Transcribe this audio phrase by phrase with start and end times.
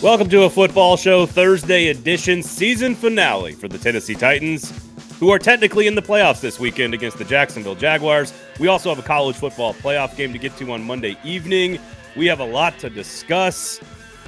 [0.00, 4.72] Welcome to a football show Thursday edition season finale for the Tennessee Titans,
[5.18, 8.32] who are technically in the playoffs this weekend against the Jacksonville Jaguars.
[8.60, 11.80] We also have a college football playoff game to get to on Monday evening.
[12.14, 13.80] We have a lot to discuss.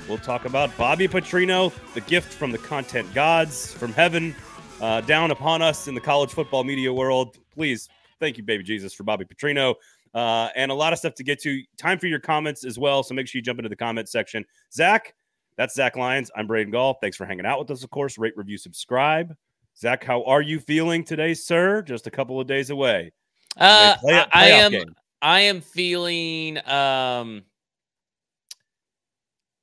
[0.09, 4.35] We'll talk about Bobby Petrino, the gift from the content gods from heaven
[4.81, 7.39] uh, down upon us in the college football media world.
[7.55, 9.77] Please, thank you, baby Jesus, for Bobby Petrino.
[10.13, 11.63] Uh, and a lot of stuff to get to.
[11.77, 13.05] Time for your comments as well.
[13.05, 14.45] So make sure you jump into the comment section.
[14.73, 15.15] Zach,
[15.61, 16.31] that's Zach Lyons.
[16.35, 16.95] I'm Braden Gall.
[17.03, 18.17] Thanks for hanging out with us, of course.
[18.17, 19.37] Rate, review, subscribe.
[19.77, 21.83] Zach, how are you feeling today, sir?
[21.83, 23.13] Just a couple of days away.
[23.59, 24.73] Uh, play, I am.
[24.73, 24.95] Game.
[25.21, 26.57] I am feeling.
[26.67, 27.43] Um,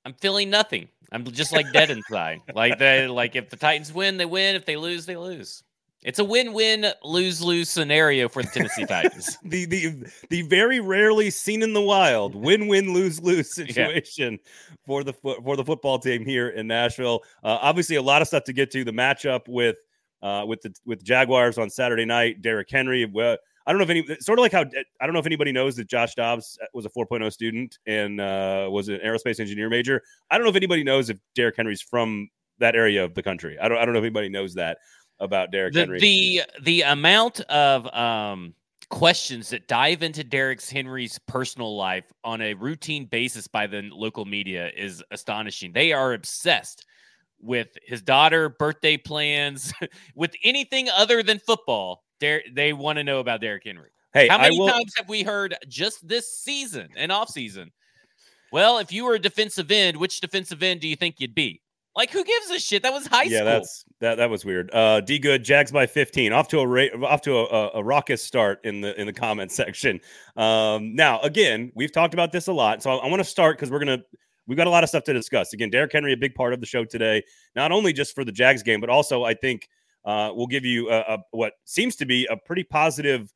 [0.06, 0.88] I'm feeling nothing.
[1.12, 2.42] I'm just like dead inside.
[2.54, 4.56] like they, like if the Titans win, they win.
[4.56, 5.64] If they lose, they lose.
[6.08, 9.38] It's a win-win, lose-lose scenario for the Tennessee Titans.
[9.44, 14.76] the the the very rarely seen in the wild win-win, lose-lose situation yeah.
[14.86, 17.24] for the for the football team here in Nashville.
[17.44, 18.86] Uh, obviously, a lot of stuff to get to.
[18.86, 19.76] The matchup with
[20.22, 22.42] uh, with the with the Jaguars on Saturday night.
[22.42, 23.04] Derrick Henry.
[23.06, 24.64] Well, I don't know if any sort of like how
[25.02, 28.70] I don't know if anybody knows that Josh Dobbs was a 4.0 student and uh,
[28.72, 30.02] was an aerospace engineer major.
[30.32, 33.58] I don't know if anybody knows if Derrick Henry's from that area of the country.
[33.60, 34.78] I don't I don't know if anybody knows that
[35.20, 36.00] about Derrick the, Henry.
[36.00, 38.54] The the amount of um,
[38.90, 44.26] questions that dive into Derrick Henry's personal life on a routine basis by the local
[44.26, 45.72] media is astonishing.
[45.74, 46.86] They are obsessed
[47.40, 49.74] with his daughter, birthday plans,
[50.16, 52.04] with anything other than football.
[52.20, 53.90] They they want to know about Derrick Henry.
[54.14, 54.70] Hey, how many will...
[54.70, 57.72] times have we heard just this season and off season?
[58.52, 61.62] Well, if you were a defensive end, which defensive end do you think you'd be?
[61.98, 62.84] Like, who gives a shit?
[62.84, 63.38] That was high yeah, school.
[63.38, 64.16] Yeah, that's that.
[64.18, 64.70] That was weird.
[64.72, 66.32] Uh, D good Jags by fifteen.
[66.32, 69.14] Off to a ra- off to a, a, a raucous start in the in the
[69.14, 70.00] comment section.
[70.36, 73.58] Um, now, again, we've talked about this a lot, so I, I want to start
[73.58, 74.04] because we're gonna
[74.46, 75.54] we've got a lot of stuff to discuss.
[75.54, 77.24] Again, Derrick Henry, a big part of the show today,
[77.56, 79.68] not only just for the Jags game, but also I think
[80.06, 83.34] uh, we'll give you a, a, what seems to be a pretty positive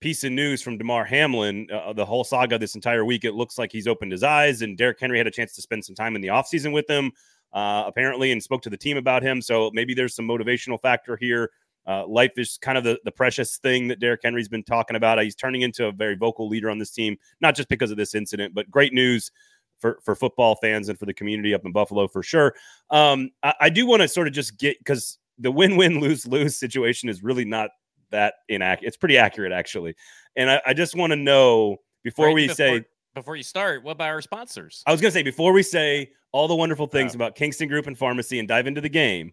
[0.00, 1.66] piece of news from Damar Hamlin.
[1.70, 4.78] Uh, the whole saga this entire week, it looks like he's opened his eyes, and
[4.78, 7.12] Derrick Henry had a chance to spend some time in the offseason with him
[7.52, 9.40] uh, apparently, and spoke to the team about him.
[9.40, 11.50] So maybe there's some motivational factor here.
[11.86, 15.22] Uh, life is kind of the, the precious thing that Derrick Henry's been talking about.
[15.22, 18.14] He's turning into a very vocal leader on this team, not just because of this
[18.14, 19.30] incident, but great news
[19.78, 22.54] for, for football fans and for the community up in Buffalo for sure.
[22.90, 26.26] Um, I, I do want to sort of just get because the win win lose
[26.26, 27.70] lose situation is really not
[28.10, 28.88] that inaccurate.
[28.88, 29.94] It's pretty accurate actually,
[30.36, 32.84] and I, I just want to know before right, we before, say
[33.18, 34.82] before you start, what about our sponsors?
[34.86, 37.86] I was going to say before we say all the wonderful things about Kingston Group
[37.86, 39.32] and Pharmacy and dive into the game,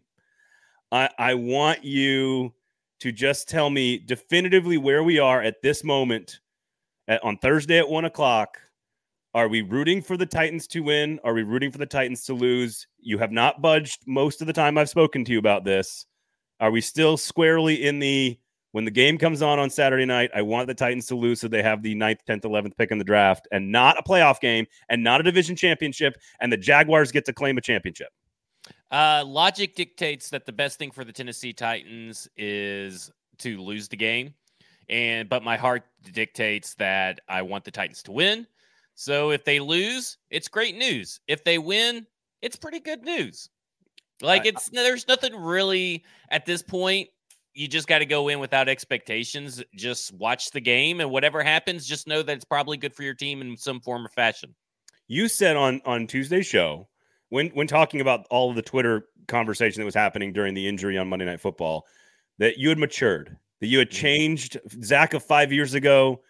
[0.92, 2.54] I, I want you
[3.00, 6.40] to just tell me definitively where we are at this moment
[7.08, 8.58] at, on Thursday at one o'clock.
[9.34, 11.20] Are we rooting for the Titans to win?
[11.24, 12.88] Are we rooting for the Titans to lose?
[13.00, 16.06] You have not budged most of the time I've spoken to you about this.
[16.62, 18.40] Are we still squarely in the
[18.76, 21.48] when the game comes on on Saturday night, I want the Titans to lose so
[21.48, 24.68] they have the 9th, 10th, 11th pick in the draft and not a playoff game
[24.90, 26.18] and not a division championship.
[26.42, 28.10] And the Jaguars get to claim a championship.
[28.92, 33.96] Uh, logic dictates that the best thing for the Tennessee Titans is to lose the
[33.96, 34.34] game.
[34.90, 38.46] And but my heart dictates that I want the Titans to win.
[38.96, 41.22] So if they lose, it's great news.
[41.30, 42.06] If they win,
[42.42, 43.48] it's pretty good news.
[44.22, 47.08] Like it's there's nothing really at this point
[47.56, 49.64] you just got to go in without expectations.
[49.76, 53.14] Just watch the game, and whatever happens, just know that it's probably good for your
[53.14, 54.54] team in some form or fashion.
[55.08, 56.88] You said on on Tuesday's show
[57.30, 60.98] when when talking about all of the Twitter conversation that was happening during the injury
[60.98, 61.86] on Monday Night Football
[62.38, 64.02] that you had matured, that you had mm-hmm.
[64.02, 64.58] changed.
[64.84, 66.22] Zach of five years ago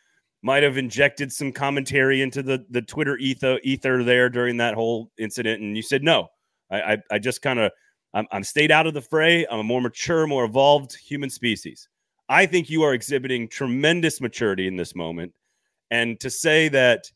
[0.43, 5.11] might have injected some commentary into the the Twitter ether ether there during that whole
[5.17, 6.27] incident, and you said no.
[6.69, 7.71] I I, I just kind of
[8.15, 9.45] I'm, I'm stayed out of the fray.
[9.51, 11.87] I'm a more mature, more evolved human species.
[12.29, 15.33] I think you are exhibiting tremendous maturity in this moment.
[15.91, 17.11] And to say that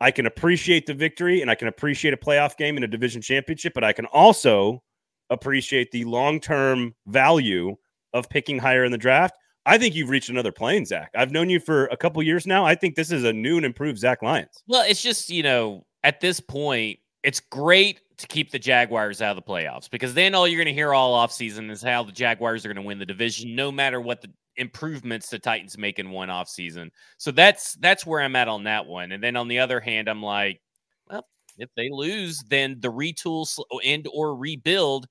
[0.00, 3.22] I can appreciate the victory and I can appreciate a playoff game in a division
[3.22, 4.82] championship, but I can also
[5.28, 7.76] appreciate the long term value
[8.14, 9.36] of picking higher in the draft.
[9.66, 11.10] I think you've reached another plane, Zach.
[11.14, 12.64] I've known you for a couple years now.
[12.64, 14.64] I think this is a new and improved Zach Lyons.
[14.66, 19.36] Well, it's just, you know, at this point, it's great to keep the Jaguars out
[19.36, 22.12] of the playoffs because then all you're going to hear all offseason is how the
[22.12, 25.98] Jaguars are going to win the division no matter what the improvements the Titans make
[25.98, 26.90] in one offseason.
[27.18, 29.12] So that's that's where I'm at on that one.
[29.12, 30.60] And then on the other hand, I'm like,
[31.08, 31.26] well,
[31.58, 33.46] if they lose, then the retool
[33.84, 35.06] and or rebuild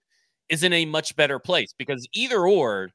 [0.49, 2.89] is in a much better place because either or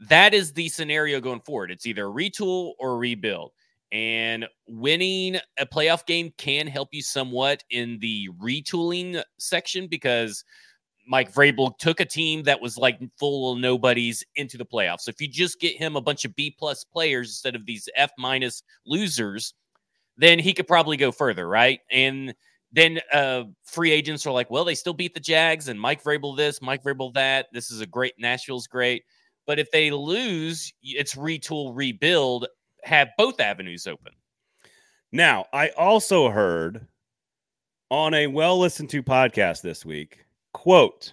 [0.00, 1.70] that is the scenario going forward.
[1.70, 3.52] It's either retool or rebuild.
[3.90, 10.44] And winning a playoff game can help you somewhat in the retooling section because
[11.06, 15.00] Mike Vrabel took a team that was like full of nobodies into the playoffs.
[15.00, 17.88] So if you just get him a bunch of B plus players instead of these
[17.96, 19.54] F minus losers,
[20.18, 21.80] then he could probably go further, right?
[21.90, 22.34] And
[22.72, 26.36] then uh, free agents are like, well, they still beat the Jags and Mike Vrabel
[26.36, 27.46] this, Mike Vrabel that.
[27.52, 29.04] This is a great Nashville's great.
[29.46, 32.46] But if they lose, it's retool, rebuild,
[32.88, 34.12] have both avenues open.
[35.12, 36.86] Now, I also heard
[37.90, 41.12] on a well listened to podcast this week, quote,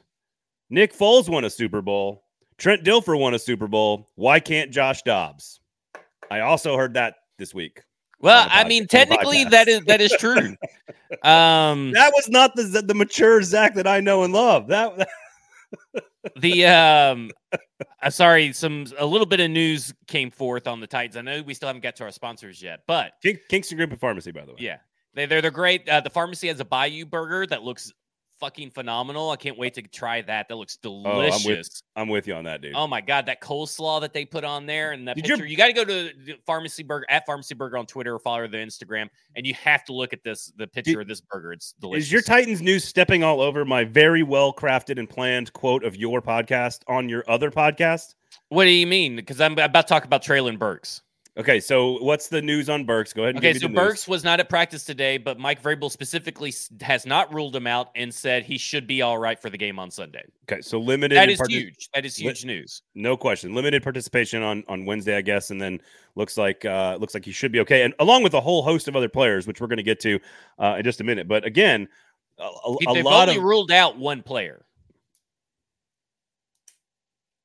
[0.70, 2.24] Nick Foles won a Super Bowl.
[2.58, 4.10] Trent Dilfer won a Super Bowl.
[4.16, 5.60] Why can't Josh Dobbs?
[6.32, 7.84] I also heard that this week.
[8.22, 10.38] Well, I mean, technically that is that is true.
[11.24, 14.68] um, that was not the the mature Zach that I know and love.
[14.68, 15.08] That
[16.38, 17.32] the um,
[18.02, 21.18] uh, sorry, some a little bit of news came forth on the Titans.
[21.18, 24.00] I know we still haven't got to our sponsors yet, but King, Kingston Group of
[24.00, 24.58] Pharmacy, by the way.
[24.60, 24.78] Yeah,
[25.14, 25.88] they they're they're great.
[25.88, 27.92] Uh, the pharmacy has a Bayou burger that looks
[28.40, 29.32] fucking phenomenal.
[29.32, 30.48] I can't wait to try that.
[30.48, 31.46] That looks delicious.
[31.46, 32.74] Oh, I'm, with, I'm, with, you on that, dude.
[32.76, 35.46] Oh my god, that coleslaw that they put on there and that Did picture.
[35.46, 36.12] You got to go to
[36.46, 39.94] Pharmacy Burger at Pharmacy Burger on Twitter or follow the Instagram, and you have to
[39.94, 41.54] look at this the picture Did, of this burger.
[41.54, 42.06] It's delicious.
[42.06, 45.96] Is your Titans news stepping all over my very well crafted and planned quote of
[45.96, 48.16] your podcast on your other podcast?
[48.50, 49.16] What do you mean?
[49.16, 51.02] Because I'm about to talk about Treylon Burks.
[51.38, 53.12] Okay, so what's the news on Burks?
[53.12, 53.36] Go ahead.
[53.36, 57.54] okay, so Burks was not at practice today, but Mike Vrabel specifically has not ruled
[57.54, 60.24] him out and said he should be all right for the game on Sunday.
[60.50, 61.18] Okay, so limited.
[61.18, 61.90] That is huge.
[61.94, 62.84] That is huge li- news.
[62.94, 63.54] No question.
[63.54, 65.82] Limited participation on on Wednesday, I guess, and then
[66.16, 68.88] looks like uh looks like he should be okay, and along with a whole host
[68.88, 70.20] of other players, which we're going to get to
[70.58, 71.28] uh, in just a minute.
[71.28, 71.90] But again,
[72.40, 74.66] a, a, they've lot only of ruled out one player,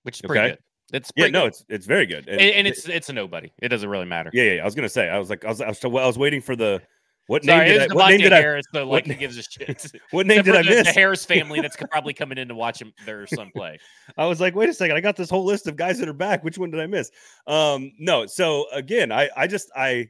[0.05, 0.49] which is pretty okay.
[0.51, 0.59] good.
[0.93, 3.53] It's yeah, no, it's it's very good, and, and, it's it's a nobody.
[3.63, 4.31] It doesn't really matter.
[4.33, 4.63] Yeah, yeah.
[4.63, 6.57] I was gonna say, I was like, I was, I was, I was waiting for
[6.57, 6.83] the
[7.31, 7.95] what Sorry, name did I?
[7.95, 8.71] What name did Harris, I?
[8.73, 9.93] But like, what, gives a shit.
[10.11, 10.89] what name did I the, miss?
[10.89, 13.79] The Harris family that's probably coming in to watch him, their son play.
[14.19, 16.13] I was like, wait a second, I got this whole list of guys that are
[16.13, 16.43] back.
[16.43, 17.13] Which one did I miss?
[17.47, 18.27] Um, no.
[18.27, 20.09] So again, I I just I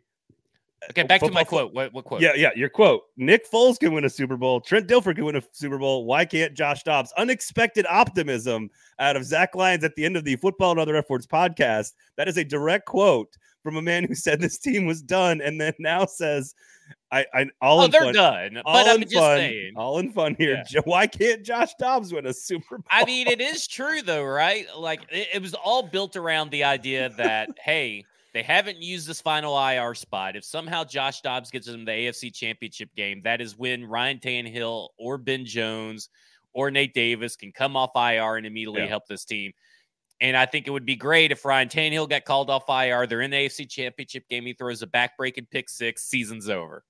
[0.89, 1.75] Okay, back to my quote.
[1.75, 2.23] What, what quote?
[2.23, 3.03] Yeah, yeah, your quote.
[3.17, 4.61] Nick Foles can win a Super Bowl.
[4.61, 6.07] Trent Dilfer can win a Super Bowl.
[6.07, 7.13] Why can't Josh Dobbs?
[7.19, 11.11] Unexpected optimism out of Zach Lyons at the end of the Football and Other F
[11.11, 11.93] Words podcast.
[12.17, 15.61] That is a direct quote from a man who said this team was done and
[15.61, 16.55] then now says,
[17.13, 18.63] I, I all oh, in they're fun, done.
[18.65, 19.73] All but I'm in just fun, saying.
[19.77, 20.63] All in fun here.
[20.71, 20.81] Yeah.
[20.85, 22.87] Why can't Josh Dobbs win a Super Bowl?
[22.91, 24.67] I mean, it is true though, right?
[24.77, 29.21] Like it, it was all built around the idea that, hey, they haven't used this
[29.21, 30.37] final IR spot.
[30.37, 34.89] If somehow Josh Dobbs gets them the AFC Championship game, that is when Ryan Tannehill
[34.99, 36.09] or Ben Jones
[36.53, 38.89] or Nate Davis can come off IR and immediately yeah.
[38.89, 39.53] help this team.
[40.21, 43.07] And I think it would be great if Ryan Tannehill got called off IR.
[43.07, 44.45] They're in the AFC Championship game.
[44.45, 46.05] He throws a backbreaking pick six.
[46.05, 46.85] Season's over.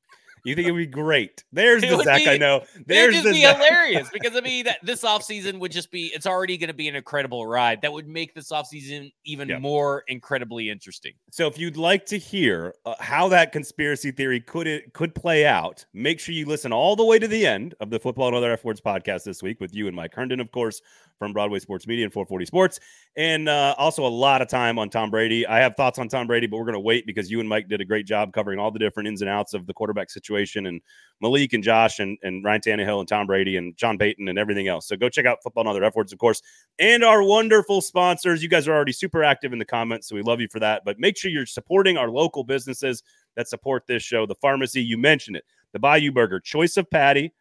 [0.45, 1.45] You think it would be great?
[1.53, 2.65] There's the Zach be, I know.
[2.87, 3.57] There's it would just be Zach.
[3.57, 6.89] hilarious because I mean that this offseason would just be it's already going to be
[6.89, 7.83] an incredible ride.
[7.83, 9.61] That would make this offseason even yep.
[9.61, 11.13] more incredibly interesting.
[11.31, 15.47] So if you'd like to hear uh, how that conspiracy theory could it could play
[15.47, 18.37] out, make sure you listen all the way to the end of the Football and
[18.37, 20.81] Other F Words podcast this week with you and Mike Herndon, of course,
[21.21, 22.81] from Broadway Sports Media and 440 Sports,
[23.15, 25.47] and uh, also a lot of time on Tom Brady.
[25.47, 27.69] I have thoughts on Tom Brady, but we're going to wait because you and Mike
[27.69, 30.67] did a great job covering all the different ins and outs of the quarterback situation
[30.67, 30.81] and
[31.21, 34.67] Malik and Josh and, and Ryan Tannehill and Tom Brady and John Payton and everything
[34.67, 34.89] else.
[34.89, 36.41] So go check out Football and Other F Words, of course,
[36.79, 38.43] and our wonderful sponsors.
[38.43, 40.83] You guys are already super active in the comments, so we love you for that.
[40.87, 43.03] But make sure you're supporting our local businesses
[43.37, 44.25] that support this show.
[44.25, 47.33] The pharmacy, you mentioned it, the Bayou Burger, choice of patty,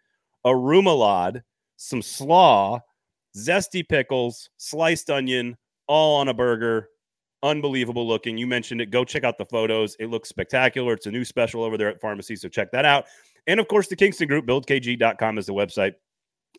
[0.45, 1.43] a remoulade,
[1.77, 2.81] some slaw
[3.37, 5.57] zesty pickles, sliced onion,
[5.87, 6.89] all on a burger.
[7.41, 8.37] Unbelievable looking.
[8.37, 8.91] You mentioned it.
[8.91, 9.95] Go check out the photos.
[9.99, 10.93] It looks spectacular.
[10.93, 13.05] It's a new special over there at Pharmacy, so check that out.
[13.47, 15.93] And of course, the Kingston Group, buildkg.com is the website.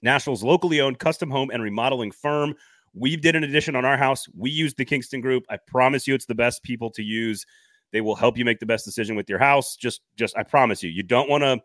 [0.03, 2.55] Nashville's locally owned custom home and remodeling firm.
[2.95, 4.27] We did an addition on our house.
[4.37, 5.45] We used the Kingston Group.
[5.50, 7.45] I promise you, it's the best people to use.
[7.93, 9.77] They will help you make the best decision with your house.
[9.77, 11.61] Just, just, I promise you, you don't want to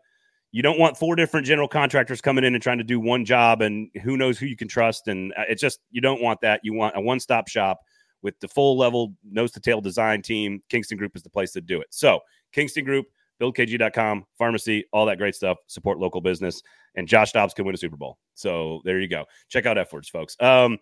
[0.52, 3.62] you don't want four different general contractors coming in and trying to do one job
[3.62, 5.08] and who knows who you can trust.
[5.08, 6.60] And uh, it's just you don't want that.
[6.62, 7.80] You want a one-stop shop
[8.22, 10.62] with the full level nose to tail design team.
[10.68, 11.88] Kingston group is the place to do it.
[11.90, 12.20] So
[12.52, 13.06] kingston group
[13.40, 15.58] buildkg.com pharmacy all that great stuff.
[15.66, 16.62] Support local business.
[16.94, 18.18] And josh dobbs can win a super bowl.
[18.34, 19.26] So there you go.
[19.48, 20.36] Check out f folks.
[20.40, 20.78] Um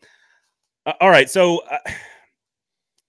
[1.00, 1.28] all right.
[1.28, 1.78] So uh,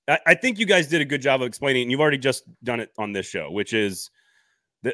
[0.25, 2.79] I think you guys did a good job of explaining and you've already just done
[2.79, 4.09] it on this show which is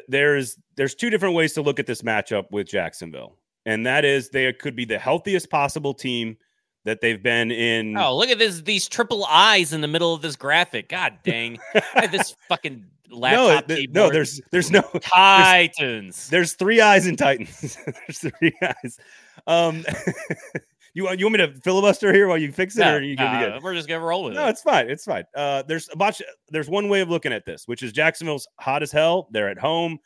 [0.08, 4.30] there's there's two different ways to look at this matchup with Jacksonville, and that is
[4.30, 6.36] they could be the healthiest possible team
[6.84, 7.96] that they've been in.
[7.96, 8.62] Oh, look at this!
[8.62, 10.88] These triple eyes in the middle of this graphic.
[10.88, 11.58] God dang!
[12.10, 13.68] this fucking laptop.
[13.68, 16.28] No, th- no, there's there's no Titans.
[16.28, 17.76] There's, there's three eyes in Titans.
[17.84, 18.98] there's three eyes.
[19.46, 19.84] Um,
[20.94, 23.02] you want you want me to filibuster here while you fix it, no, or are
[23.02, 23.62] you gonna be good?
[23.62, 24.44] We're just gonna roll with no, it.
[24.44, 24.90] No, it's fine.
[24.90, 25.24] It's fine.
[25.34, 26.20] Uh, there's a bunch.
[26.48, 29.28] There's one way of looking at this, which is Jacksonville's hot as hell.
[29.30, 29.98] They're at home.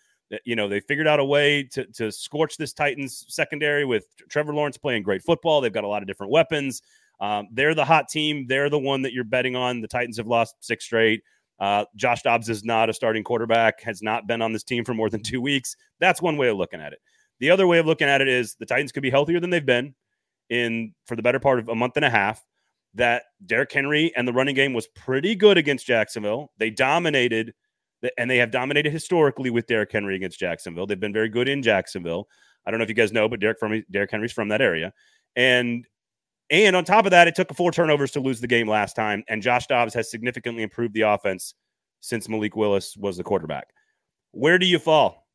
[0.44, 4.54] You know, they figured out a way to to scorch this Titans secondary with Trevor
[4.54, 5.60] Lawrence playing great football.
[5.60, 6.82] They've got a lot of different weapons.
[7.20, 8.46] Um, they're the hot team.
[8.46, 9.80] They're the one that you're betting on.
[9.80, 11.22] The Titans have lost six straight.
[11.58, 14.92] Uh, Josh Dobbs is not a starting quarterback, has not been on this team for
[14.92, 15.74] more than two weeks.
[16.00, 16.98] That's one way of looking at it.
[17.40, 19.64] The other way of looking at it is the Titans could be healthier than they've
[19.64, 19.94] been
[20.50, 22.44] in for the better part of a month and a half.
[22.94, 26.50] That Derrick Henry and the running game was pretty good against Jacksonville.
[26.56, 27.52] They dominated,
[28.16, 30.86] and they have dominated historically with Derrick Henry against Jacksonville.
[30.86, 32.26] They've been very good in Jacksonville.
[32.64, 34.94] I don't know if you guys know, but Derrick from Derrick Henry's from that area,
[35.34, 35.86] and
[36.50, 39.24] and on top of that, it took four turnovers to lose the game last time.
[39.28, 41.54] And Josh Dobbs has significantly improved the offense
[42.00, 43.68] since Malik Willis was the quarterback.
[44.30, 45.26] Where do you fall?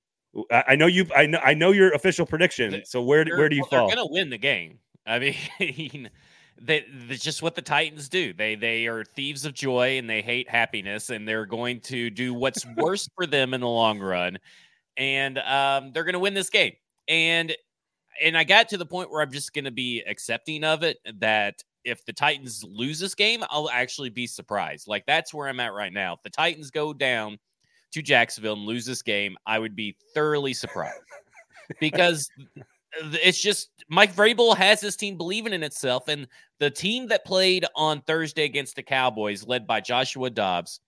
[0.50, 1.06] I, know you.
[1.16, 1.40] I know.
[1.44, 2.84] I know your official prediction.
[2.86, 3.88] So where where do you well, fall?
[3.88, 4.80] They're going to win the game.
[5.06, 5.20] I
[5.60, 6.10] mean,
[6.62, 8.34] they, that's just what the Titans do.
[8.34, 12.34] They they are thieves of joy and they hate happiness, and they're going to do
[12.34, 14.38] what's worst for them in the long run.
[14.98, 16.74] And um, they're going to win this game.
[17.08, 17.56] And
[18.22, 20.98] and I got to the point where I'm just going to be accepting of it
[21.20, 24.88] that if the Titans lose this game, I'll actually be surprised.
[24.88, 26.14] Like that's where I'm at right now.
[26.14, 27.40] If the Titans go down
[27.92, 31.02] to Jacksonville and lose this game, I would be thoroughly surprised
[31.80, 32.30] because
[32.94, 36.28] it's just Mike Vrabel has this team believing in itself, and
[36.60, 40.80] the team that played on Thursday against the Cowboys, led by Joshua Dobbs,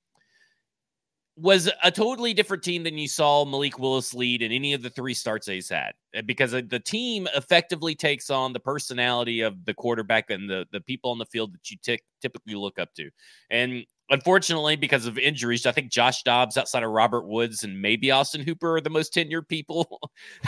[1.35, 4.89] was a totally different team than you saw Malik Willis lead in any of the
[4.89, 9.73] three starts he's had uh, because the team effectively takes on the personality of the
[9.73, 13.09] quarterback and the, the people on the field that you t- typically look up to.
[13.49, 18.11] And unfortunately, because of injuries, I think Josh Dobbs, outside of Robert Woods and maybe
[18.11, 19.99] Austin Hooper, are the most tenured people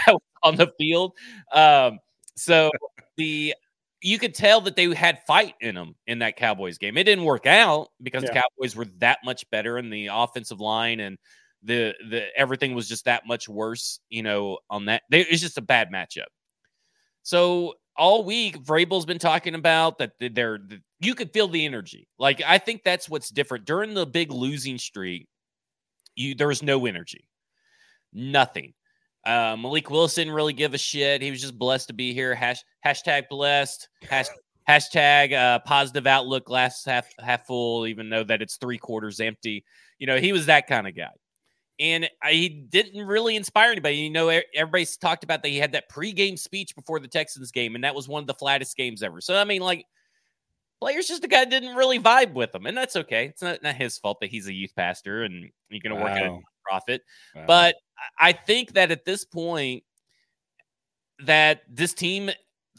[0.43, 1.13] on the field.
[1.53, 1.99] Um,
[2.35, 2.71] so
[3.17, 3.53] the
[4.01, 6.95] you could tell that they had fight in them in that Cowboys game.
[6.97, 8.29] It didn't work out because yeah.
[8.29, 11.17] the Cowboys were that much better in the offensive line and
[11.63, 15.03] the the everything was just that much worse, you know, on that.
[15.09, 16.25] They, it's just a bad matchup.
[17.23, 20.59] So all week, Vrabel's been talking about that they're
[20.99, 22.07] you could feel the energy.
[22.19, 25.27] Like I think that's what's different during the big losing streak.
[26.15, 27.27] You there was no energy,
[28.13, 28.73] nothing.
[29.25, 31.21] Uh, Malik Willis didn't really give a shit.
[31.21, 32.35] He was just blessed to be here.
[32.35, 33.87] Hash, hashtag blessed.
[34.07, 34.27] Hash,
[34.69, 36.45] hashtag uh, positive outlook.
[36.45, 39.65] Glass half half full, even though that it's three quarters empty.
[39.97, 41.09] You know, he was that kind of guy,
[41.79, 43.97] and I, he didn't really inspire anybody.
[43.97, 47.75] You know, everybody's talked about that he had that pregame speech before the Texans game,
[47.75, 49.21] and that was one of the flattest games ever.
[49.21, 49.85] So I mean, like
[50.79, 53.25] players just a guy didn't really vibe with him, and that's okay.
[53.25, 56.11] It's not, not his fault that he's a youth pastor and you're going to wow.
[56.11, 57.01] work at a profit.
[57.35, 57.43] Wow.
[57.47, 57.75] But
[58.19, 59.83] I think that at this point,
[61.23, 62.29] that this team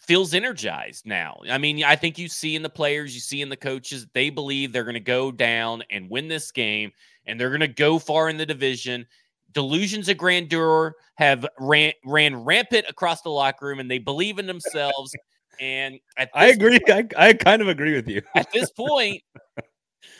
[0.06, 1.40] feels energized now.
[1.50, 4.30] I mean, I think you see in the players, you see in the coaches, they
[4.30, 6.92] believe they're going to go down and win this game,
[7.26, 9.06] and they're going to go far in the division.
[9.52, 14.46] Delusions of grandeur have ran ran rampant across the locker room, and they believe in
[14.46, 15.14] themselves.
[15.58, 15.98] And
[16.34, 16.78] I agree.
[16.80, 18.20] Point, I, I kind of agree with you.
[18.34, 19.22] at this point,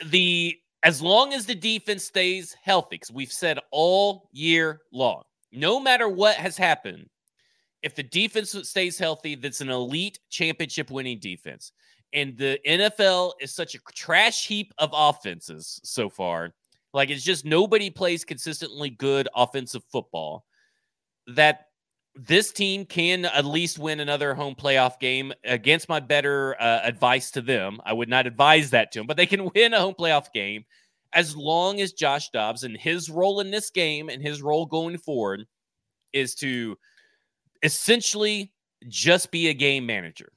[0.07, 5.79] the as long as the defense stays healthy, because we've said all year long, no
[5.79, 7.07] matter what has happened,
[7.87, 11.71] if the defense stays healthy, that's an elite championship winning defense.
[12.11, 16.53] And the NFL is such a trash heap of offenses so far.
[16.93, 20.43] Like it's just nobody plays consistently good offensive football
[21.27, 21.67] that
[22.13, 27.31] this team can at least win another home playoff game against my better uh, advice
[27.31, 27.79] to them.
[27.85, 30.65] I would not advise that to them, but they can win a home playoff game
[31.13, 34.97] as long as Josh Dobbs and his role in this game and his role going
[34.97, 35.45] forward
[36.11, 36.77] is to
[37.63, 38.51] essentially
[38.87, 40.31] just be a game manager.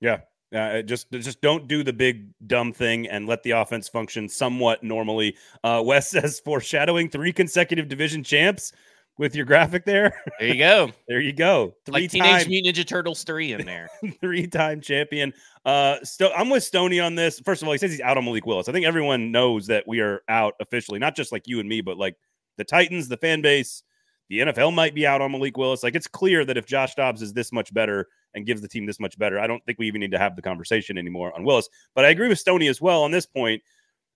[0.00, 0.20] Yeah.
[0.54, 4.82] Uh, just just don't do the big dumb thing and let the offense function somewhat
[4.82, 5.36] normally.
[5.62, 8.72] Uh, Wes says foreshadowing three consecutive division champs
[9.18, 10.14] with your graphic there.
[10.38, 10.90] There you go.
[11.08, 11.74] there you go.
[11.84, 13.88] Three like Teenage time, Mutant Ninja Turtles three in there.
[14.20, 15.34] three time champion.
[15.66, 17.40] Uh, Sto- I'm with Stony on this.
[17.40, 18.68] First of all, he says he's out on Malik Willis.
[18.68, 21.80] I think everyone knows that we are out officially, not just like you and me,
[21.80, 22.14] but like
[22.56, 23.82] the Titans, the fan base,
[24.28, 25.82] the NFL might be out on Malik Willis.
[25.82, 28.86] Like it's clear that if Josh Dobbs is this much better and gives the team
[28.86, 31.44] this much better, I don't think we even need to have the conversation anymore on
[31.44, 31.68] Willis.
[31.94, 33.62] But I agree with Stony as well on this point.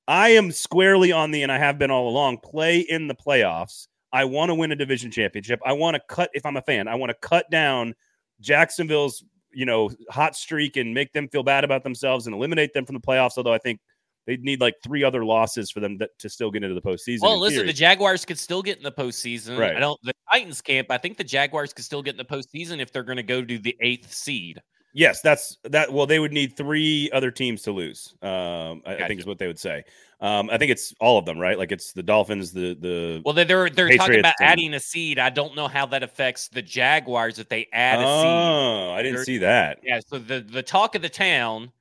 [0.09, 3.87] I am squarely on the, and I have been all along, play in the playoffs
[4.12, 5.61] I want to win a division championship.
[5.64, 7.95] I want to cut, if I'm a fan, I want to cut down
[8.40, 12.85] Jacksonville's you know hot streak and make them feel bad about themselves and eliminate them
[12.85, 13.37] from the playoffs.
[13.37, 13.81] Although I think
[14.26, 17.22] they'd need like three other losses for them to, to still get into the postseason.
[17.22, 17.66] Well, listen, theory.
[17.68, 19.58] the Jaguars could still get in the postseason.
[19.58, 19.76] Right.
[19.76, 19.98] I don't.
[20.02, 20.90] The Titans camp.
[20.90, 23.44] I think the Jaguars could still get in the postseason if they're going to go
[23.44, 24.60] to the eighth seed.
[24.94, 25.90] Yes, that's that.
[25.90, 28.14] Well, they would need three other teams to lose.
[28.20, 29.04] Um, I, gotcha.
[29.04, 29.84] I think is what they would say.
[30.20, 31.58] Um, I think it's all of them, right?
[31.58, 33.22] Like it's the Dolphins, the the.
[33.24, 34.50] Well, they're they're, they're talking about and...
[34.50, 35.18] adding a seed.
[35.18, 38.26] I don't know how that affects the Jaguars if they add a oh, seed.
[38.28, 39.78] Oh, I didn't they're, see that.
[39.82, 41.72] Yeah, so the the talk of the town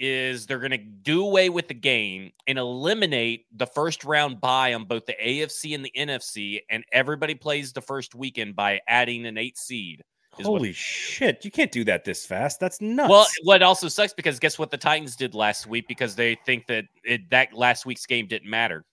[0.00, 4.72] is they're going to do away with the game and eliminate the first round bye
[4.72, 9.26] on both the AFC and the NFC, and everybody plays the first weekend by adding
[9.26, 10.02] an eight seed.
[10.32, 11.44] Holy shit!
[11.44, 12.60] You can't do that this fast.
[12.60, 13.10] That's nuts.
[13.10, 16.66] Well, what also sucks because guess what the Titans did last week because they think
[16.68, 18.84] that it, that last week's game didn't matter.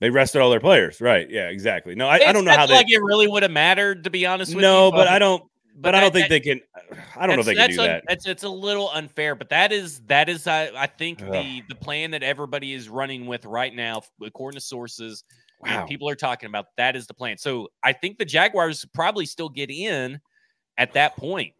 [0.00, 1.30] They rested all their players, right?
[1.30, 1.94] Yeah, exactly.
[1.94, 4.26] No, I, I don't know how they like it really would have mattered to be
[4.26, 4.90] honest with no, you.
[4.90, 5.44] No, but I don't.
[5.74, 6.60] But, but I don't think they can.
[7.16, 8.04] I don't know if they can do that.
[8.08, 11.32] It's it's a little unfair, but that is that is I, I think Ugh.
[11.32, 15.24] the the plan that everybody is running with right now, according to sources.
[15.60, 15.86] Wow.
[15.86, 17.38] people are talking about that is the plan.
[17.38, 20.20] So I think the Jaguars probably still get in
[20.76, 21.54] at that point.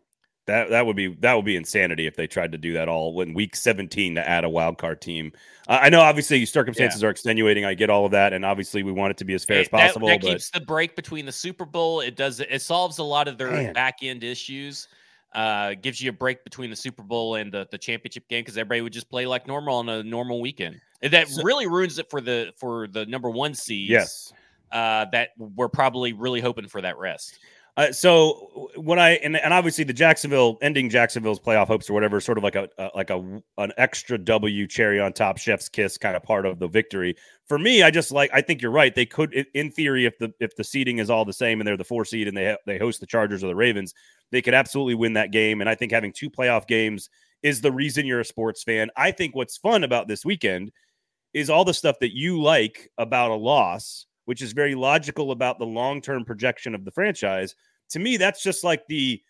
[0.46, 3.20] That that would be that would be insanity if they tried to do that all
[3.20, 5.32] in week 17 to add a wild card team.
[5.68, 7.08] Uh, I know obviously circumstances yeah.
[7.08, 7.64] are extenuating.
[7.64, 9.62] I get all of that, and obviously we want it to be as fair it,
[9.62, 10.08] as possible.
[10.08, 10.32] That, that but...
[10.32, 12.00] keeps the break between the Super Bowl.
[12.00, 13.72] It does it solves a lot of their Man.
[13.72, 14.88] back end issues.
[15.32, 18.58] Uh, gives you a break between the Super Bowl and the, the championship game because
[18.58, 20.78] everybody would just play like normal on a normal weekend.
[21.02, 23.90] That so, really ruins it for the for the number one seeds.
[23.90, 24.32] Yes,
[24.72, 27.38] uh, that we're probably really hoping for that rest.
[27.78, 32.20] Uh, so what I and, and obviously the Jacksonville ending Jacksonville's playoff hopes or whatever,
[32.20, 35.96] sort of like a, a like a an extra W cherry on top, chef's kiss
[35.96, 37.16] kind of part of the victory.
[37.46, 38.94] For me, I just like I think you're right.
[38.94, 41.78] They could, in theory, if the if the seeding is all the same and they're
[41.78, 43.94] the four seed and they ha- they host the Chargers or the Ravens,
[44.32, 45.62] they could absolutely win that game.
[45.62, 47.08] And I think having two playoff games
[47.42, 48.90] is the reason you're a sports fan.
[48.98, 50.72] I think what's fun about this weekend
[51.32, 55.58] is all the stuff that you like about a loss which is very logical about
[55.58, 57.54] the long-term projection of the franchise.
[57.90, 59.22] To me, that's just like the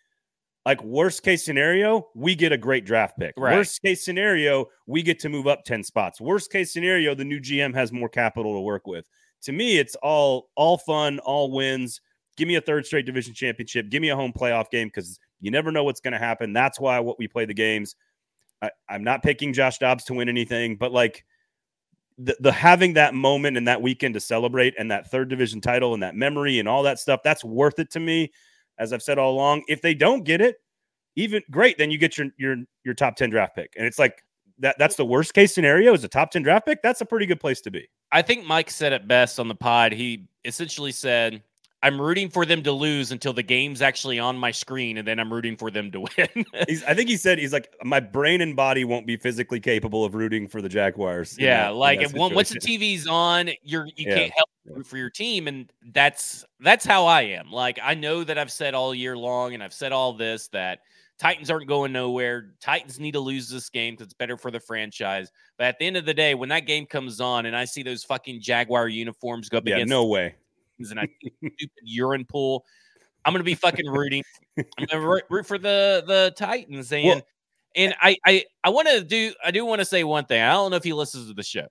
[0.65, 3.33] like worst case scenario, we get a great draft pick.
[3.35, 3.55] Right.
[3.57, 6.21] Worst case scenario, we get to move up 10 spots.
[6.21, 9.05] Worst case scenario, the new GM has more capital to work with.
[9.43, 11.99] To me, it's all all fun, all wins.
[12.37, 13.89] Give me a third straight division championship.
[13.89, 16.53] Give me a home playoff game because you never know what's going to happen.
[16.53, 17.95] That's why what we play the games.
[18.61, 21.25] I, I'm not picking Josh Dobbs to win anything, but like
[22.17, 25.93] the, the having that moment and that weekend to celebrate and that third division title
[25.93, 28.31] and that memory and all that stuff that's worth it to me
[28.77, 29.63] as i've said all along.
[29.67, 30.57] If they don't get it
[31.15, 33.73] even great then you get your your your top 10 draft pick.
[33.77, 34.23] And it's like
[34.59, 36.81] that that's the worst case scenario is a top 10 draft pick.
[36.81, 37.89] That's a pretty good place to be.
[38.11, 39.91] I think mike said it best on the pod.
[39.91, 41.43] He essentially said
[41.83, 45.19] I'm rooting for them to lose until the game's actually on my screen, and then
[45.19, 46.45] I'm rooting for them to win.
[46.87, 50.15] I think he said he's like my brain and body won't be physically capable of
[50.15, 51.37] rooting for the Jaguars.
[51.37, 54.15] Yeah, that, like if once the TV's on, you're you yeah.
[54.15, 57.51] can't help root for your team, and that's that's how I am.
[57.51, 60.79] Like I know that I've said all year long, and I've said all this that
[61.19, 62.53] Titans aren't going nowhere.
[62.61, 65.33] Titans need to lose this game because it's better for the franchise.
[65.57, 67.83] But at the end of the day, when that game comes on and I see
[67.83, 70.35] those fucking Jaguar uniforms go up yeah, against no way
[70.79, 71.07] and I
[71.37, 72.65] stupid urine pool.
[73.25, 74.23] I'm gonna be fucking rooting.
[74.57, 77.21] I'm gonna root for the the Titans, and well,
[77.75, 80.41] and I I I want to do I do want to say one thing.
[80.41, 81.67] I don't know if he listens to the show,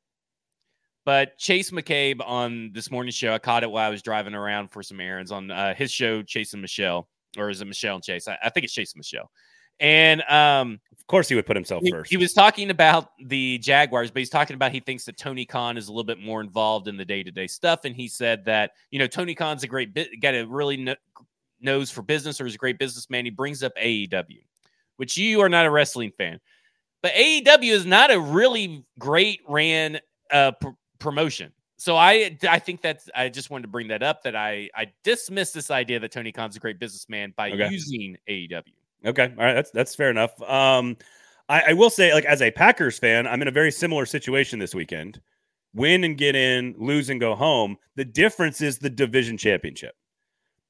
[1.05, 4.69] but Chase McCabe on this morning's show, I caught it while I was driving around
[4.69, 8.05] for some errands on uh, his show, Chase and Michelle, or is it Michelle and
[8.05, 8.29] Chase?
[8.29, 9.31] I, I think it's Chase and Michelle.
[9.81, 10.81] And um,
[11.13, 12.11] course, he would put himself he, first.
[12.11, 15.77] He was talking about the Jaguars, but he's talking about he thinks that Tony Khan
[15.77, 17.85] is a little bit more involved in the day to day stuff.
[17.85, 20.97] And he said that you know Tony Khan's a great bit, got a really no,
[21.61, 23.27] knows for business or is a great businessman.
[23.27, 24.43] He brings up AEW,
[24.97, 26.41] which you are not a wrestling fan,
[27.03, 30.01] but AEW is not a really great ran
[30.33, 31.53] uh, pr- promotion.
[31.77, 34.93] So I I think that's I just wanted to bring that up that I I
[35.05, 37.69] dismiss this idea that Tony Khan's a great businessman by okay.
[37.71, 38.63] using AEW.
[39.05, 40.41] Okay, all right, that's that's fair enough.
[40.43, 40.97] Um,
[41.49, 44.59] I, I will say, like as a Packers fan, I'm in a very similar situation
[44.59, 45.21] this weekend.
[45.75, 47.77] Win and get in, lose and go home.
[47.97, 49.95] The difference is the division championship.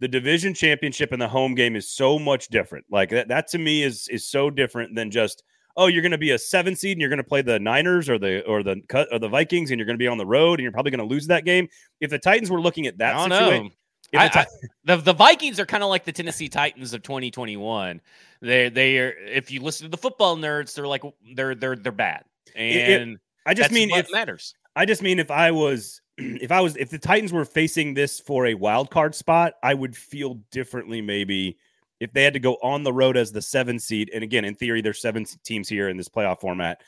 [0.01, 2.87] The division championship and the home game is so much different.
[2.91, 5.43] Like that, that to me is is so different than just
[5.77, 8.09] oh, you're going to be a seven seed and you're going to play the Niners
[8.09, 10.27] or the or the cut or the Vikings and you're going to be on the
[10.27, 11.69] road and you're probably going to lose that game.
[12.01, 13.71] If the Titans were looking at that situation,
[14.15, 14.47] I, I,
[14.85, 18.01] the the Vikings are kind of like the Tennessee Titans of 2021.
[18.41, 19.11] They they are.
[19.11, 21.03] If you listen to the football nerds, they're like
[21.35, 22.25] they're they're they're bad.
[22.55, 24.55] And it, I just mean if matters.
[24.77, 28.21] I just mean if I was if I was if the Titans were facing this
[28.21, 31.57] for a wild card spot, I would feel differently maybe
[32.03, 34.57] if they had to go on the road as the seven seed, and again, in
[34.57, 36.81] theory, there's seven teams here in this playoff format.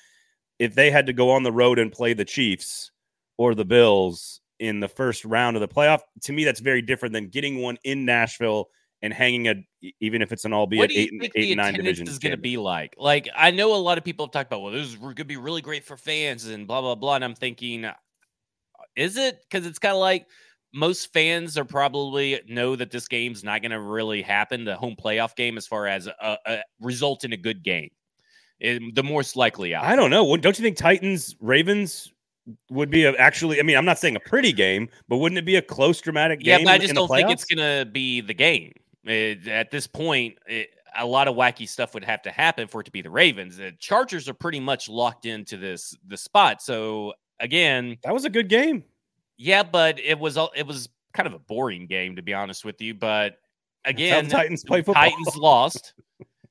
[0.59, 2.91] If they had to go on the road and play the Chiefs
[3.39, 7.13] or the Bills in the first round of the playoff, to me, that's very different
[7.13, 8.69] than getting one in Nashville
[9.03, 9.55] and hanging a
[10.01, 12.09] even if it's an albeit what do you eight, think eight the and nine division
[12.09, 12.95] is going to be like?
[12.97, 15.25] Like, I know a lot of people have talked about, well, this is going to
[15.25, 17.17] be really great for fans and blah blah blah.
[17.17, 17.95] And I'm thinking, uh,
[18.97, 19.41] is it?
[19.43, 20.27] Because it's kind of like
[20.73, 24.97] most fans are probably know that this game's not going to really happen, the home
[24.99, 27.91] playoff game, as far as a, a result in a good game.
[28.59, 29.85] It, the most likely out.
[29.85, 30.37] I don't know.
[30.37, 32.11] Don't you think Titans Ravens
[32.71, 33.59] would be a, actually?
[33.59, 36.41] I mean, I'm not saying a pretty game, but wouldn't it be a close, dramatic
[36.41, 36.61] game?
[36.61, 38.73] yeah, but I just don't think it's going to be the game.
[39.05, 42.81] It- at this point, it, a lot of wacky stuff would have to happen for
[42.81, 43.57] it to be the Ravens.
[43.57, 46.63] The Chargers are pretty much locked into this the spot.
[46.63, 48.85] So again, That was a good game.
[49.37, 52.65] yeah, but it was all it was kind of a boring game to be honest
[52.65, 52.95] with you.
[52.95, 53.39] But
[53.85, 55.03] again, Titans play football.
[55.03, 55.95] Titans lost.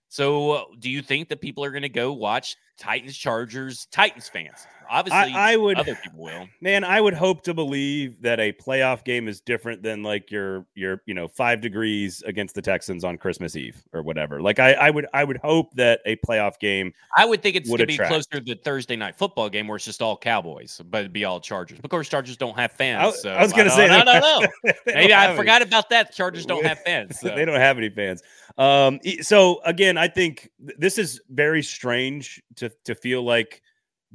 [0.10, 4.65] So do you think that people are going to go watch Titans Chargers Titans fans?
[4.89, 6.47] Obviously, I, I would, other people will.
[6.59, 6.83] man.
[6.83, 11.01] I would hope to believe that a playoff game is different than like your your
[11.05, 14.41] you know five degrees against the Texans on Christmas Eve or whatever.
[14.41, 16.93] Like I, I would I would hope that a playoff game.
[17.15, 19.67] I would think it's would going to be closer to the Thursday night football game
[19.67, 21.79] where it's just all Cowboys, but it'd be all Chargers.
[21.81, 23.15] Of course, Chargers don't have fans.
[23.15, 24.21] I, so I was going to don't- say, I don't
[24.65, 24.73] know.
[24.86, 25.38] Maybe I any.
[25.38, 26.13] forgot about that.
[26.13, 27.17] Chargers don't have fans.
[27.23, 27.29] So.
[27.33, 28.21] they don't have any fans.
[28.57, 33.62] Um, so again, I think th- this is very strange to to feel like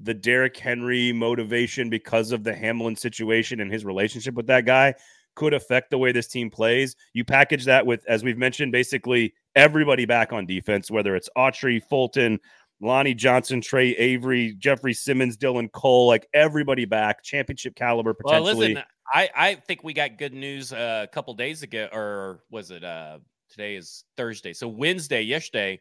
[0.01, 4.95] the Derrick Henry motivation because of the Hamlin situation and his relationship with that guy
[5.35, 6.97] could affect the way this team plays.
[7.13, 11.83] You package that with, as we've mentioned, basically everybody back on defense, whether it's Autry,
[11.89, 12.39] Fulton,
[12.81, 18.83] Lonnie Johnson, Tre Avery, Jeffrey Simmons, Dylan Cole, like everybody back, championship caliber Well, listen,
[19.13, 22.85] I, I think we got good news uh, a couple days ago, or was it
[22.85, 23.19] uh,
[23.51, 24.53] today is Thursday?
[24.53, 25.81] So Wednesday, yesterday.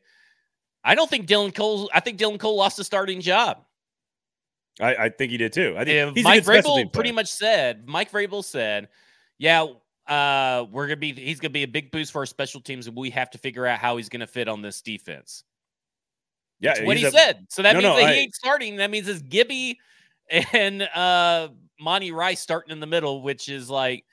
[0.83, 1.89] I don't think Dylan Cole.
[1.93, 3.63] I think Dylan Cole lost a starting job.
[4.79, 5.73] I, I think he did too.
[5.77, 7.87] I think Yeah, Mike Vrabel pretty much said.
[7.87, 8.89] Mike Vrabel said,
[9.39, 9.65] "Yeah,
[10.07, 11.13] uh, we're gonna be.
[11.13, 13.65] He's gonna be a big boost for our special teams, and we have to figure
[13.65, 15.43] out how he's gonna fit on this defense."
[16.59, 17.47] Yeah, That's what he a- said.
[17.49, 18.75] So that No, means no, that I- he ain't starting.
[18.77, 19.79] That means it's Gibby
[20.53, 24.05] and uh Monty Rice starting in the middle, which is like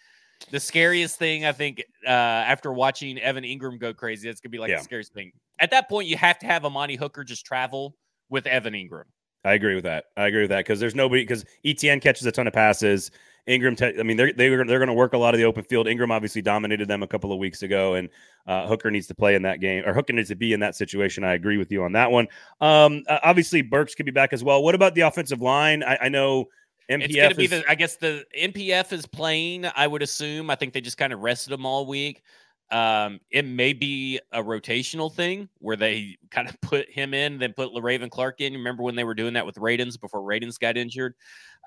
[0.50, 4.28] the scariest thing I think uh after watching Evan Engram go crazy.
[4.28, 4.78] It's gonna be like Yeah.
[4.78, 5.32] the scariest thing.
[5.60, 7.96] At that point, you have to have Amani Hooker just travel
[8.28, 9.04] with Evan Engram.
[9.44, 10.06] I agree with that.
[10.16, 13.10] I agree with that because there's nobody because ETN catches a ton of passes.
[13.46, 15.64] Engram, te- I mean, they're they're they're going to work a lot of the open
[15.64, 15.86] field.
[15.86, 18.08] Engram obviously dominated them a couple of weeks ago, and
[18.46, 20.74] uh, Hooker needs to play in that game, or Hooker needs to be in that
[20.76, 21.24] situation.
[21.24, 22.26] I agree with you on that one.
[22.62, 24.62] Um, uh, obviously, Burks could be back as well.
[24.62, 25.82] What about the offensive line?
[25.82, 26.46] I, I know
[26.90, 30.50] NPF it's gonna be is- the I guess the NPF is playing, I would assume.
[30.50, 32.22] I think they just kind of rested him all week.
[32.70, 37.52] Um, it may be a rotational thing where they kind of put him in, then
[37.52, 38.52] put Raven Clark in.
[38.54, 41.14] Remember when they were doing that with Radunz before Radunz got injured?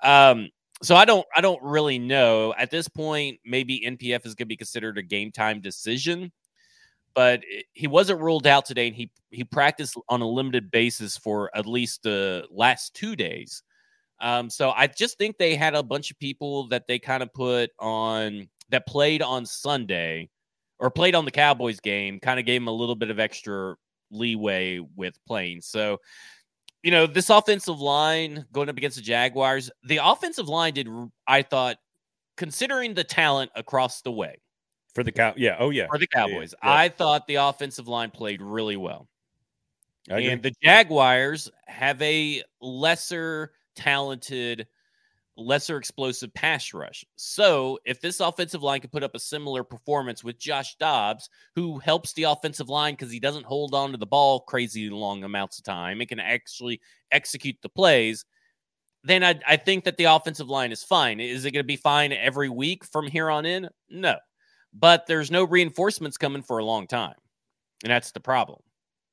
[0.02, 0.48] Um,
[0.82, 2.54] so I don't I don't really know.
[2.56, 6.32] At this point, maybe NPF is gonna be considered a game time decision.
[7.14, 11.50] But he wasn't ruled out today, and he he practiced on a limited basis for
[11.56, 13.62] at least the last two days.
[14.20, 17.32] Um, so I just think they had a bunch of people that they kind of
[17.32, 20.28] put on that played on Sunday
[20.78, 23.76] or played on the Cowboys game, kind of gave them a little bit of extra
[24.10, 25.60] leeway with playing.
[25.60, 25.98] So,
[26.82, 30.88] you know, this offensive line going up against the Jaguars, the offensive line did,
[31.26, 31.76] I thought,
[32.36, 34.40] considering the talent across the way
[34.94, 35.34] for the cow.
[35.36, 35.56] Yeah.
[35.58, 35.86] Oh yeah.
[35.88, 36.72] for the Yeah, yeah, Cowboys, yeah.
[36.72, 39.08] I thought the offensive line played really well.
[40.10, 44.66] And the Jaguars have a lesser talented,
[45.38, 47.04] lesser explosive pass rush.
[47.16, 51.78] So if this offensive line can put up a similar performance with Josh Dobbs, who
[51.78, 55.58] helps the offensive line because he doesn't hold on to the ball crazy long amounts
[55.58, 56.80] of time and can actually
[57.12, 58.24] execute the plays,
[59.04, 61.20] then I, I think that the offensive line is fine.
[61.20, 63.68] Is it going to be fine every week from here on in?
[63.88, 64.16] No.
[64.74, 67.14] But there's no reinforcements coming for a long time.
[67.84, 68.58] And that's the problem.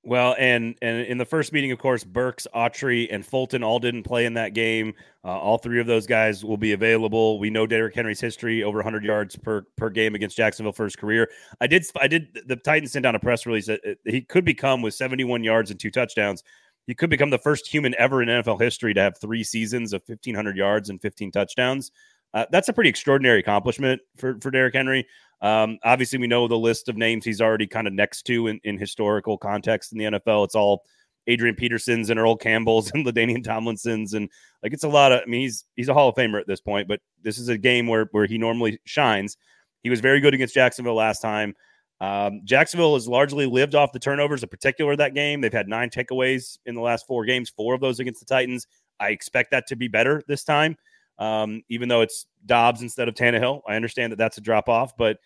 [0.08, 4.04] Well, and and in the first meeting, of course, Burks, Autry, and Fulton all didn't
[4.04, 4.94] play in that game.
[5.24, 7.40] Uh, all three of those guys will be available.
[7.40, 10.96] We know Derrick Henry's history over 100 yards per per game against Jacksonville for his
[10.96, 11.32] career.
[11.60, 14.46] I did I did the Titans sent down a press release that uh, he could
[14.46, 16.44] become with 71 yards and two touchdowns.
[16.86, 20.04] He could become the first human ever in NFL history to have three seasons of
[20.06, 21.92] 1,500 yards and 15 touchdowns.
[22.36, 25.08] Uh, that's a pretty extraordinary accomplishment for for Derrick Henry.
[25.42, 28.60] Um, obviously, we know the list of names he's already kind of next to in,
[28.64, 30.46] in historical context in the NFL.
[30.46, 30.84] It's all
[31.28, 34.30] Adrian Petersons and Earl Campbells and Ladainian Tomlinsons, and
[34.64, 35.22] like it's a lot of.
[35.22, 37.58] I mean, he's he's a Hall of Famer at this point, but this is a
[37.58, 39.38] game where where he normally shines.
[39.84, 41.54] He was very good against Jacksonville last time.
[42.02, 45.42] Um, Jacksonville has largely lived off the turnovers, in particular that game.
[45.42, 48.68] They've had nine takeaways in the last four games, four of those against the Titans.
[49.00, 50.78] I expect that to be better this time,
[51.18, 53.62] um, even though it's Dobbs instead of Tannehill.
[53.68, 55.18] I understand that that's a drop off, but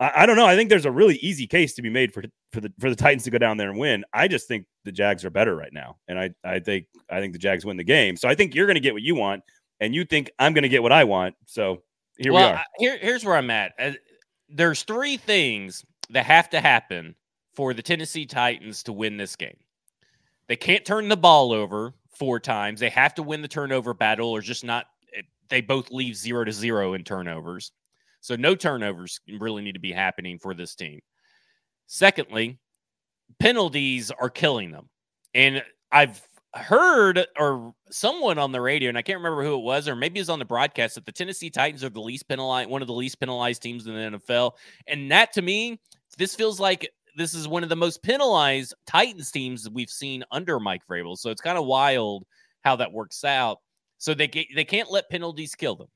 [0.00, 0.46] I, I, don't know.
[0.46, 2.96] I think there's a really easy case to be made for for the for the
[2.96, 4.04] Titans to go down there and win.
[4.12, 7.32] I just think the Jags are better right now, and I I think I think
[7.32, 8.16] the Jags win the game.
[8.16, 9.42] So I think you're going to get what you want,
[9.80, 11.34] and you think I'm going to get what I want.
[11.46, 11.82] So
[12.18, 12.64] here well, we are.
[12.78, 13.72] Here, here's where I'm at.
[13.78, 13.92] Uh,
[14.48, 17.14] there's three things that have to happen
[17.54, 19.56] for the Tennessee Titans to win this game.
[20.48, 22.80] They can't turn the ball over four times.
[22.80, 24.86] They have to win the turnover battle or just not.
[25.48, 27.72] They both leave zero to zero in turnovers.
[28.20, 31.00] So no turnovers really need to be happening for this team.
[31.86, 32.58] Secondly,
[33.38, 34.88] penalties are killing them.
[35.34, 36.22] And I've
[36.54, 40.18] heard or someone on the radio, and I can't remember who it was, or maybe
[40.18, 42.88] it was on the broadcast that the Tennessee Titans are the least penalized, one of
[42.88, 44.52] the least penalized teams in the NFL.
[44.86, 45.80] And that to me,
[46.18, 50.60] this feels like this is one of the most penalized Titans teams we've seen under
[50.60, 51.16] Mike Vrabel.
[51.16, 52.24] So it's kind of wild
[52.62, 53.58] how that works out.
[54.02, 55.86] So they they can't let penalties kill them.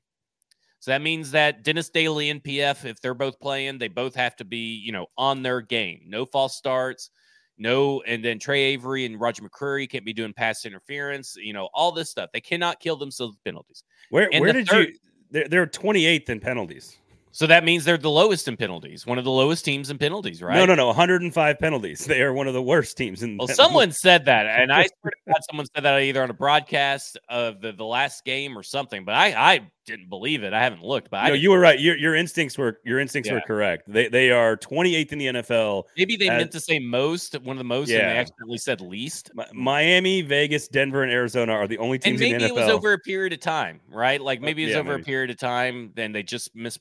[0.79, 4.37] So that means that Dennis Daly and PF, if they're both playing, they both have
[4.37, 6.03] to be, you know, on their game.
[6.07, 7.09] No false starts,
[7.57, 11.67] no, and then Tre Avery and Roger McCreary can't be doing pass interference, you know,
[11.73, 12.29] all this stuff.
[12.31, 13.83] They cannot kill themselves with penalties.
[14.09, 14.95] Where and where did third, you
[15.29, 16.99] they're, they're 28th in penalties.
[17.37, 20.41] So that means they're the lowest in penalties, one of the lowest teams in penalties,
[20.41, 20.55] right?
[20.55, 22.03] No, no, no, 105 penalties.
[22.03, 23.37] They are one of the worst teams in.
[23.37, 23.55] Well, penalties.
[23.57, 27.15] someone said that, and I swear to God, someone said that either on a broadcast
[27.29, 29.05] of the, the last game or something.
[29.05, 30.53] But I, I didn't believe it.
[30.53, 31.79] I haven't looked, but no, you were right.
[31.79, 33.35] Your, your instincts were your instincts yeah.
[33.35, 33.83] were correct.
[33.87, 35.83] They they are 28th in the NFL.
[35.95, 37.99] Maybe they meant to say most, one of the most, yeah.
[37.99, 39.31] and they accidentally said least.
[39.53, 42.19] Miami, Vegas, Denver, and Arizona are the only teams.
[42.19, 44.21] And maybe it was over a period of time, right?
[44.21, 45.01] Like uh, maybe it was yeah, over maybe.
[45.01, 45.91] a period of time.
[45.95, 46.79] Then they just mis-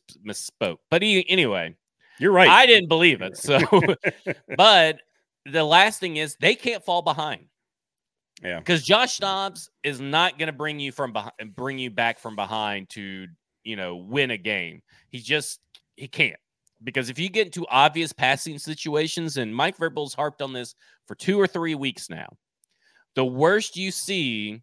[0.51, 0.79] misspoke.
[0.91, 1.75] But he, anyway,
[2.19, 2.49] you're right.
[2.49, 3.37] I didn't believe it.
[3.37, 3.59] So,
[4.57, 5.01] but
[5.45, 7.47] the last thing is they can't fall behind.
[8.43, 8.59] Yeah.
[8.59, 12.37] Because Josh Dobbs is not going to bring you from behind, bring you back from
[12.37, 13.27] behind to,
[13.65, 14.83] you know, win a game.
[15.09, 15.61] He just
[15.97, 16.39] he can't.
[16.85, 20.75] Because if you get into obvious passing situations, and Mike Vrabel's harped on this
[21.07, 22.29] for two or three weeks now,
[23.15, 24.61] the worst you see,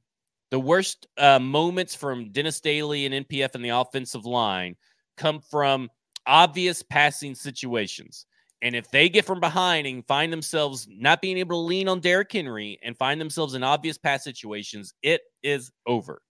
[0.51, 4.75] the worst uh, moments from Dennis Daly and NPF in the offensive line
[5.17, 5.89] come from
[6.25, 8.25] obvious passing situations.
[8.61, 11.99] And if they get from behind and find themselves not being able to lean on
[11.99, 16.21] Derrick Henry and find themselves in obvious pass situations, it is over.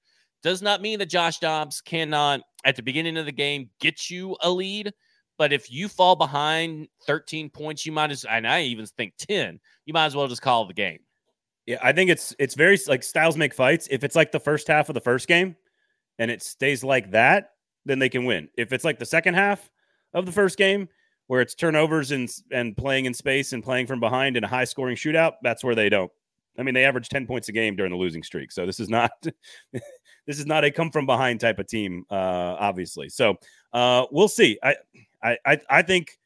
[0.42, 4.36] Does not mean that Josh Dobbs cannot, at the beginning of the game, get you
[4.42, 4.92] a lead.
[5.38, 9.60] But if you fall behind 13 points, you might as and I even think 10,
[9.86, 11.00] you might as well just call the game.
[11.66, 13.88] Yeah, I think it's it's very like styles make fights.
[13.90, 15.56] If it's like the first half of the first game
[16.20, 17.52] and it stays like that,
[17.86, 18.50] then they can win.
[18.58, 19.70] If it's like the second half
[20.14, 20.90] of the first game
[21.28, 24.66] where it's turnovers and and playing in space and playing from behind in a high
[24.66, 26.12] scoring shootout, that's where they don't.
[26.58, 28.52] I mean, they average 10 points a game during the losing streak.
[28.52, 29.12] So this is not
[29.72, 33.10] this is not a come from behind type of team, uh, obviously.
[33.10, 33.36] So
[33.74, 34.60] uh, we'll see.
[34.64, 34.76] I,
[35.46, 36.18] I I think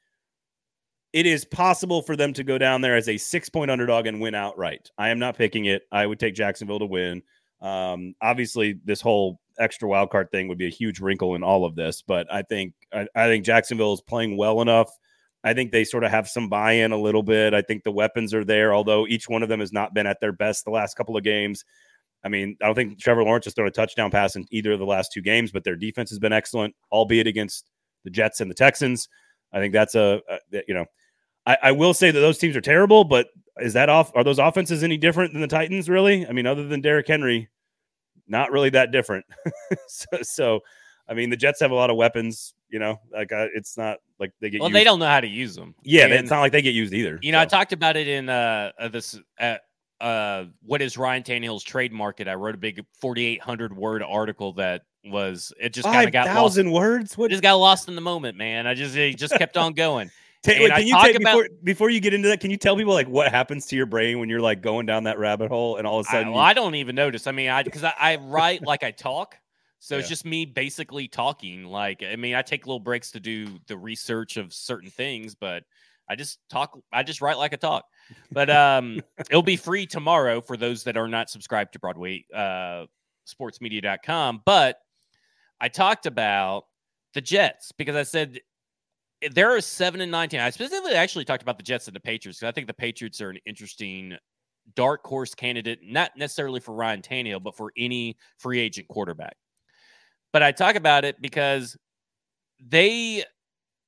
[1.14, 4.20] it is possible for them to go down there as a six point underdog and
[4.20, 4.92] win outright.
[4.98, 5.84] I am not picking it.
[5.92, 7.24] I would take Jacksonville to win.
[7.62, 11.66] Um, obviously, this whole extra wild card thing would be a huge wrinkle in all
[11.66, 12.02] of this.
[12.02, 14.90] But I think I, I think Jacksonville is playing well enough.
[15.44, 17.54] I think they sort of have some buy-in a little bit.
[17.54, 20.20] I think the weapons are there, although each one of them has not been at
[20.20, 21.64] their best the last couple of games.
[22.24, 24.80] I mean, I don't think Trevor Lawrence has thrown a touchdown pass in either of
[24.80, 27.70] the last two games, but their defense has been excellent, albeit against
[28.04, 29.08] the Jets and the Texans.
[29.54, 30.86] I think that's a, a you know,
[31.46, 33.28] I, I, will say that those teams are terrible, but
[33.60, 34.12] is that off?
[34.16, 35.88] Are those offenses any different than the Titans?
[35.88, 36.28] Really?
[36.28, 37.48] I mean, other than Derrick Henry,
[38.28, 39.26] not really that different.
[39.88, 40.60] so, so,
[41.08, 42.54] I mean, the Jets have a lot of weapons.
[42.70, 44.60] You know, like uh, it's not like they get.
[44.60, 44.76] Well, used.
[44.76, 45.74] they don't know how to use them.
[45.84, 47.18] Yeah, and, it's not like they get used either.
[47.22, 47.44] You know, so.
[47.44, 49.56] I talked about it in uh, uh this uh,
[50.02, 52.28] uh what is Ryan Tannehill's trade market.
[52.28, 56.12] I wrote a big forty eight hundred word article that was it just kind of
[56.12, 57.18] got thousand words.
[57.18, 58.68] What just got lost in the moment, man.
[58.68, 60.12] I just it just kept on going.
[60.48, 62.40] Wait, can you take about, before, before you get into that?
[62.40, 65.04] Can you tell people like what happens to your brain when you're like going down
[65.04, 66.28] that rabbit hole and all of a sudden?
[66.28, 66.46] I, well, you...
[66.46, 67.28] I don't even notice.
[67.28, 69.36] I mean, I because I, I, write like I talk,
[69.80, 70.00] so yeah.
[70.00, 71.66] it's just me basically talking.
[71.66, 75.64] Like, I mean, I take little breaks to do the research of certain things, but
[76.10, 76.78] I just talk.
[76.92, 77.86] I just write like I talk.
[78.32, 82.86] But um, it'll be free tomorrow for those that are not subscribed to Broadway uh,
[83.28, 84.42] Sportsmedia.com.
[84.46, 84.78] But
[85.60, 86.66] I talked about
[87.14, 88.40] the Jets because I said
[89.22, 90.40] Eh, there are seven and nineteen.
[90.40, 93.22] I specifically actually talked about the Jets and the Patriots because I think the Patriots
[93.22, 94.16] are an interesting
[94.76, 99.36] dark horse candidate, not necessarily for Ryan Tannehill, but for any free agent quarterback.
[100.34, 101.78] But I talk about it because
[102.60, 103.24] they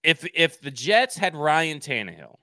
[0.04, 2.36] if if the Jets had Ryan Tannehill,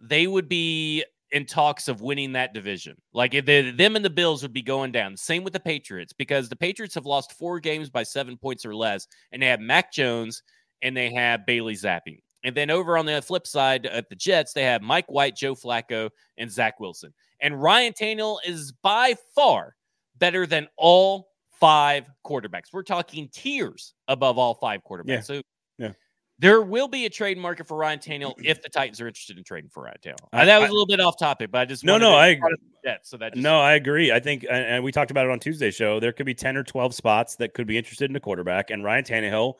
[0.00, 2.96] they would be in talks of winning that division.
[3.12, 5.16] Like if they, them and the Bills would be going down.
[5.16, 8.74] Same with the Patriots because the Patriots have lost four games by seven points or
[8.74, 10.42] less, and they have Mac Jones
[10.82, 12.20] and they have Bailey Zappe.
[12.44, 15.54] And then over on the flip side at the Jets, they have Mike White, Joe
[15.54, 17.12] Flacco, and Zach Wilson.
[17.40, 19.74] And Ryan Tannehill is by far
[20.18, 22.72] better than all five quarterbacks.
[22.72, 25.08] We're talking tiers above all five quarterbacks.
[25.08, 25.20] Yeah.
[25.20, 25.42] So
[25.78, 25.92] Yeah.
[26.38, 29.44] there will be a trade market for Ryan Tannehill if the Titans are interested in
[29.44, 30.28] trading for Ryan Tannehill.
[30.32, 32.16] I- that was I- a little bit off topic, but I just No, no, to-
[32.16, 32.40] I-
[32.84, 34.12] yeah, so that just, No, I agree.
[34.12, 35.98] I think, and and we talked about it on Tuesday show.
[35.98, 38.84] There could be ten or twelve spots that could be interested in a quarterback, and
[38.84, 39.54] Ryan Tannehill,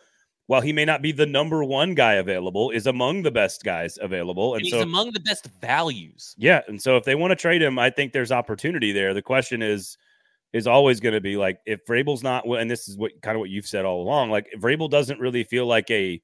[0.47, 3.99] while he may not be the number one guy available, is among the best guys
[4.01, 4.55] available.
[4.55, 6.35] and And he's so, among the best values.
[6.39, 9.13] yeah, and so if they want to trade him, I think there's opportunity there.
[9.15, 9.97] The question is,
[10.53, 13.41] is always going to be like if Vrabel's not, and this is what kind of
[13.41, 14.31] what you've said all along.
[14.31, 16.21] Like Vrabel doesn't really feel like a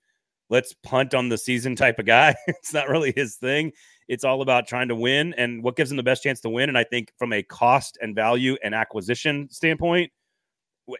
[0.48, 2.34] let's punt on the season type of guy.
[2.46, 3.72] it's not really his thing.
[4.08, 6.68] It's all about trying to win and what gives him the best chance to win.
[6.68, 10.12] And I think from a cost and value and acquisition standpoint,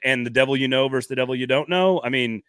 [0.05, 2.01] and the devil you know versus the devil you don't know.
[2.03, 2.43] I mean,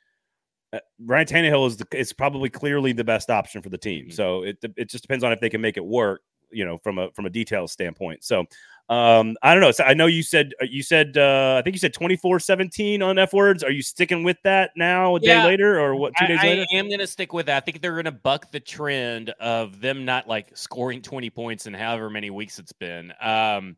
[1.00, 4.08] Ryan Tannehill is the, is probably clearly the best option for the team.
[4.08, 4.14] Mhm.
[4.14, 6.22] So it it just depends on if they can make it work.
[6.52, 8.24] You know, from a from a details standpoint.
[8.24, 8.42] So
[8.88, 9.72] um, I don't know.
[9.72, 13.18] So I know you said uh, you said uh, I think you said 24-17 on
[13.18, 13.64] F words.
[13.64, 15.42] Are you sticking with that now a Yeah.
[15.42, 16.66] day later or what two I, days I later?
[16.74, 17.58] am going to stick with that.
[17.58, 21.66] I think they're going to buck the trend of them not like scoring 20 points
[21.66, 23.12] in however many weeks it's been.
[23.20, 23.76] Um,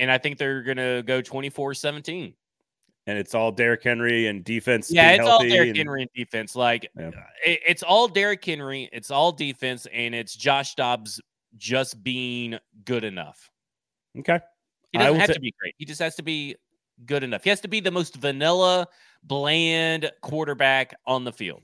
[0.00, 2.34] and I think they're going to go 24 17.
[3.08, 4.90] And it's all Derrick Henry and defense.
[4.90, 6.56] Yeah, it's all Derrick and- Henry and defense.
[6.56, 7.10] Like, Yeah.
[7.44, 11.20] it- it's all Derrick Henry, it's all defense, and it's Josh Dobbs
[11.56, 13.48] just being good enough.
[14.18, 14.40] Okay.
[14.92, 15.74] He I doesn't have ta- to be great.
[15.78, 16.56] He just has to be
[17.04, 17.44] good enough.
[17.44, 18.88] He has to be the most vanilla,
[19.22, 21.62] bland quarterback on the field.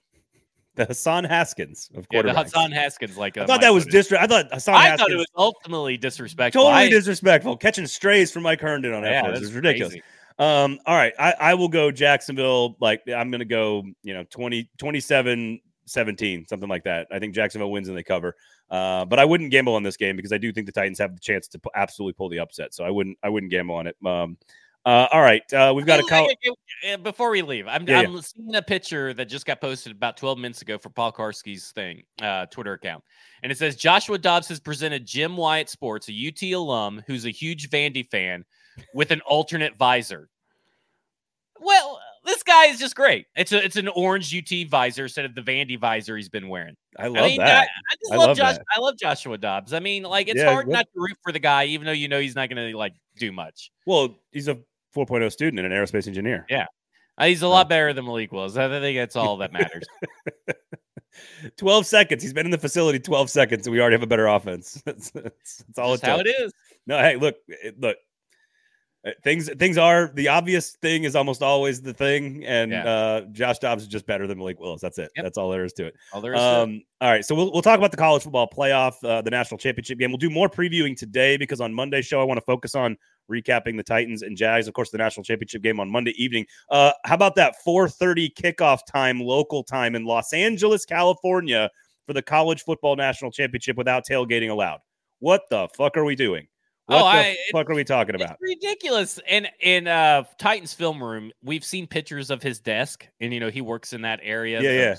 [0.74, 2.32] The Hassan Haskins of Yeah, the.
[2.34, 4.36] Hassan Haskins, like I uh, thought Mike that was disrespectful.
[4.36, 6.62] I thought Hassan I Haskins thought it was ultimately disrespectful.
[6.62, 7.56] totally I- disrespectful.
[7.58, 9.92] Catching strays from Mike Herndon on yeah, that's is ridiculous.
[9.94, 10.04] crazy.
[10.38, 11.12] Um, all right.
[11.18, 12.76] I, I will go Jacksonville.
[12.80, 17.06] Like I'm going to go, you know, 20, 27, 17, something like that.
[17.10, 18.36] I think Jacksonville wins and they cover.
[18.70, 21.14] Uh, but I wouldn't gamble on this game because I do think the Titans have
[21.14, 22.72] the chance to pu- absolutely pull the upset.
[22.74, 23.96] So I wouldn't, I wouldn't gamble on it.
[24.04, 24.38] Um,
[24.84, 25.42] uh, all right.
[25.52, 26.28] Uh, we've got a call.
[27.02, 30.38] Before we leave, I'm, Yeah, I'm seeing a picture that just got posted about 12
[30.38, 33.04] minutes ago for Paul Kuharsky's thing, uh, Twitter account.
[33.42, 37.30] And it says Joshua Dobbs has presented Jim Wyatt Sports, a UT alum who's a
[37.30, 38.44] huge Vandy fan,
[38.94, 40.28] with an alternate visor.
[41.60, 43.26] Well, this guy is just great.
[43.36, 46.76] It's a it's an orange UT visor instead of the Vandy visor he's been wearing.
[46.98, 47.68] I love I mean, that.
[47.68, 48.54] I just I love, love Josh.
[48.56, 48.64] that.
[48.76, 49.72] I love Joshua Dobbs.
[49.72, 50.72] I mean, like it's Yeah, hard good.
[50.72, 52.94] not to root for the guy, even though you know he's not going to like
[53.16, 53.70] do much.
[53.86, 54.54] Well, he's a
[54.94, 56.46] 4.0 student and an aerospace engineer.
[56.48, 56.66] Yeah.
[57.18, 58.56] Uh, he's a lot better than Malik was.
[58.56, 59.84] I think that's all that matters.
[61.56, 62.22] 12 seconds.
[62.22, 64.82] He's been in the facility 12 seconds and we already have a better offense.
[64.86, 66.52] that's, that's, that's all Just it how it is.
[66.86, 67.36] No, hey, look,
[67.78, 67.96] look.
[69.04, 72.84] Uh, Things things are the obvious thing is almost always the thing, and Yeah.
[72.84, 74.80] uh, Josh Dobbs is just better than Malik Willis.
[74.80, 75.10] That's it.
[75.16, 75.24] Yep.
[75.24, 75.94] That's all there is to it.
[76.12, 76.62] All there is to it.
[76.62, 79.58] Um, all right, so we'll we'll talk about the college football playoff, uh, the national
[79.58, 80.10] championship game.
[80.12, 82.96] We'll do more previewing today because on Monday's show I want to focus on
[83.30, 86.46] recapping the Titans and Jags, of course, the national championship game on Monday evening.
[86.70, 91.68] Uh, how about that 4:30 kickoff time, local time in Los Angeles, California,
[92.06, 94.78] for the college football national championship without tailgating allowed?
[95.18, 96.46] What the fuck are we doing?
[96.86, 98.38] What Oh, the I- fuck are we talking about?
[98.40, 99.20] It's ridiculous.
[99.28, 103.50] And in uh Titans film room, we've seen pictures of his desk, and you know
[103.50, 104.96] he works in that area, Yeah, yeah.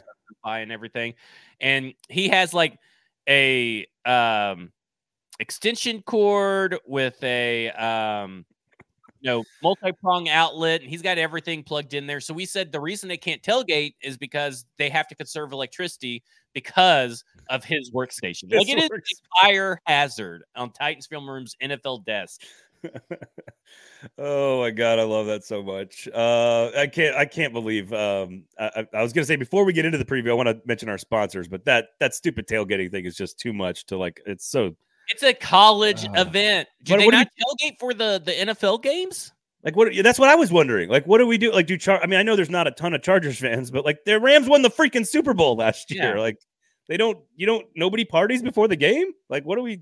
[0.61, 1.13] And everything.
[1.59, 2.77] And he has like
[3.29, 4.71] a um
[5.39, 8.45] extension cord with a um
[9.23, 12.79] you know multi-prong outlet and he's got everything plugged in there so we said the
[12.79, 16.21] reason they can't tailgate is because they have to conserve electricity
[16.53, 19.09] because of his workstation like His it is works-
[19.41, 22.41] a fire hazard on titans film rooms nfl desk
[24.17, 26.09] oh my god, I love that so much.
[26.13, 27.93] Uh, I can't, I can't believe.
[27.93, 30.49] Um, I, I- I was gonna say before we get into the preview, I want
[30.49, 33.97] to mention our sponsors, but that that stupid tailgating thing is just too much to
[33.97, 34.21] like.
[34.25, 34.75] It's so
[35.09, 36.21] It's a college Ah.
[36.21, 36.67] event.
[36.83, 39.31] Do What- they what not tailgate for the the NFL games?
[39.63, 39.93] like what.
[40.03, 40.89] That's what I was wondering.
[40.89, 41.51] Like, what do we do?
[41.51, 42.01] Like, do char?
[42.01, 44.47] I mean, I know there's not a ton of Chargers fans, but like, the Rams
[44.47, 46.15] won the freaking Super Bowl last year.
[46.15, 46.21] Yeah.
[46.21, 46.37] Like,
[46.87, 47.17] they don't.
[47.35, 47.65] You don't.
[47.75, 49.11] Nobody parties before the game.
[49.29, 49.81] Like, what are we?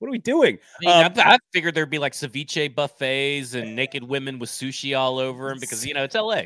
[0.00, 0.58] What are we doing?
[0.82, 4.50] I, mean, Um, I, I figured there'd be like ceviche buffets and naked women with
[4.50, 6.42] sushi all over them because you know it's LA.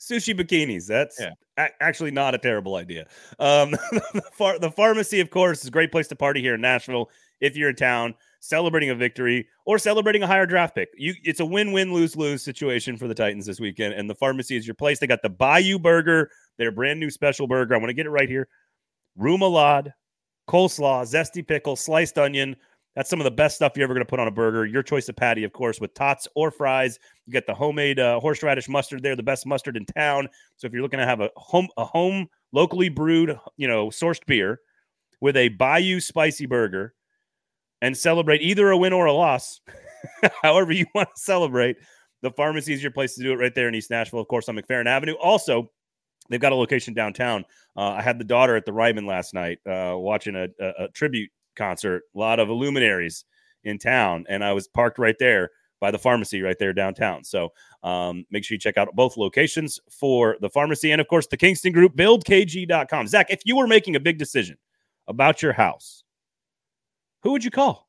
[0.00, 0.86] sushi bikinis.
[0.86, 1.32] That's Yeah.
[1.58, 3.06] a- actually not a terrible idea.
[3.38, 3.72] Um,
[4.14, 7.10] the, phar- the pharmacy, of course, is a great place to party here in Nashville.
[7.42, 11.40] If you're in town celebrating a victory or celebrating a higher draft pick, you it's
[11.40, 13.92] a win-win lose-lose situation for the Titans this weekend.
[13.94, 14.98] And the pharmacy is your place.
[14.98, 17.74] They got the Bayou Burger, their brand new special burger.
[17.74, 18.48] I want to get it right here.
[19.18, 19.92] remoulade,
[20.48, 22.56] coleslaw, zesty pickle, sliced onion.
[22.94, 24.66] That's some of the best stuff you're ever going to put on a burger.
[24.66, 26.98] Your choice of patty, of course, with tots or fries.
[27.26, 30.28] You get the homemade uh, horseradish mustard there, the best mustard in town.
[30.56, 34.24] So if you're looking to have a home, a home locally brewed, you know, sourced
[34.26, 34.60] beer
[35.20, 36.94] with a Bayou spicy burger
[37.82, 39.60] and celebrate either a win or a loss,
[40.42, 41.76] however you want to celebrate,
[42.22, 44.48] the pharmacy is your place to do it right there in East Nashville, of course,
[44.48, 45.14] on McFerrin Avenue.
[45.20, 45.70] Also,
[46.30, 47.44] they've got a location downtown.
[47.76, 50.88] Uh, I had the daughter at the Ryman last night uh, watching a, a, a,
[50.88, 53.24] tribute concert, a lot of luminaries
[53.64, 57.24] in town, and I was parked right there by the pharmacy right there downtown.
[57.24, 57.48] So
[57.82, 61.36] um, make sure you check out both locations for the pharmacy and, of course, the
[61.36, 63.08] Kingston Group, buildkg.com.
[63.08, 64.56] Zach, if you were making a big decision
[65.08, 66.04] about your house,
[67.22, 67.88] who would you call?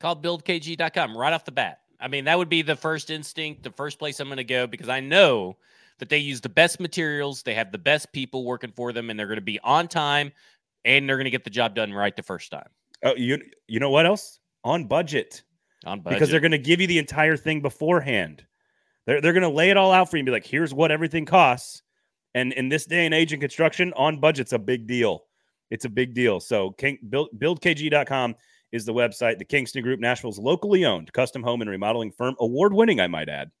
[0.00, 1.80] Call buildkg.com right off the bat.
[2.00, 4.66] I mean, that would be the first instinct, the first place I'm going to go
[4.66, 5.56] because I know
[5.98, 9.18] that they use the best materials, they have the best people working for them, and
[9.18, 10.32] they're going to be on time
[10.84, 12.68] and they're going to get the job done right the first time.
[13.02, 14.40] Oh, you you know what else?
[14.64, 15.42] On budget.
[15.84, 16.18] On budget.
[16.18, 18.44] Because they're going to give you the entire thing beforehand.
[19.06, 20.90] They're they're going to lay it all out for you and be like, here's what
[20.90, 21.82] everything costs.
[22.34, 25.24] And in this day and age in construction, on budget's a big deal.
[25.70, 26.40] It's a big deal.
[26.40, 28.34] So King, build, buildkg.com
[28.74, 29.38] is the website.
[29.38, 33.28] The Kingston Group, Nashville's locally owned custom home and remodeling firm, award winning, I might
[33.28, 33.52] add,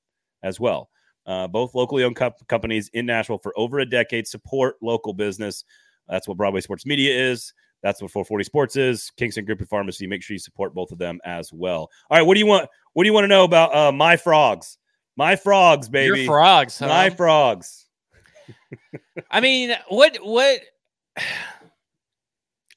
[0.42, 0.90] as well.
[1.24, 5.64] Uh, both locally owned co- companies in Nashville for over a decade support local business.
[6.08, 7.54] That's what Broadway Sports Media is.
[7.82, 9.12] That's what 440 Sports is.
[9.16, 10.06] Kingston Group of Pharmacy.
[10.08, 11.90] Make sure you support both of them as well.
[12.10, 12.68] All right, what do you want?
[12.94, 14.78] What do you want to know about uh, my frogs?
[15.16, 16.22] My frogs, baby.
[16.22, 16.78] Your frogs.
[16.78, 16.88] Huh?
[16.88, 17.86] My frogs.
[19.30, 20.60] I mean, what what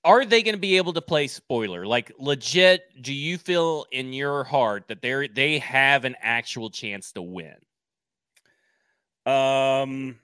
[0.03, 1.85] are they going to be able to play spoiler?
[1.85, 7.11] Like legit, do you feel in your heart that they they have an actual chance
[7.13, 7.55] to win?
[9.25, 10.19] Um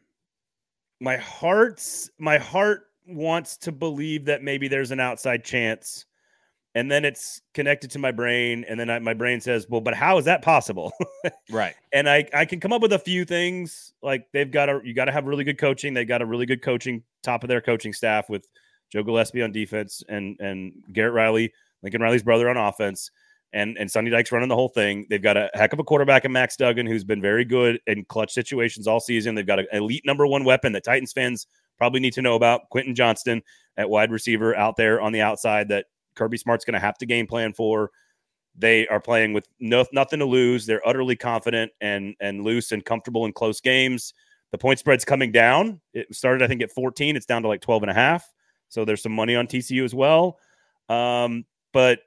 [1.04, 6.06] my heart's my heart wants to believe that maybe there's an outside chance
[6.76, 9.94] and then it's connected to my brain and then I, my brain says well but
[9.94, 10.94] how is that possible
[11.52, 14.80] right and i i can come up with a few things like they've got to
[14.84, 17.50] you got to have really good coaching They've got a really good coaching top of
[17.50, 18.48] their coaching staff with
[18.94, 23.10] Joe Gillespie on defense and and Garrett Riley, Lincoln Riley's brother on offense,
[23.52, 25.08] and and Sonny Dykes running the whole thing.
[25.10, 28.06] They've got a heck of a quarterback in Max Duggan, who's been very good in
[28.06, 29.34] clutch situations all season.
[29.34, 31.48] They've got an elite number one weapon that Titans fans
[31.80, 32.70] probably need to know about.
[32.70, 33.42] Quentin Johnston
[33.78, 37.08] at wide receiver out there on the outside that Kirby Smart's going to have to
[37.08, 37.90] game plan for.
[38.56, 40.68] They are playing with no, nothing to lose.
[40.68, 44.14] They're utterly confident and and loose and comfortable in close games.
[44.52, 45.82] The point spread's coming down.
[45.96, 47.16] It started, I think, at 14.
[47.16, 48.32] It's down to like 12 and a half.
[48.74, 50.40] So there's some money on TCU as well.
[50.90, 52.00] Um, but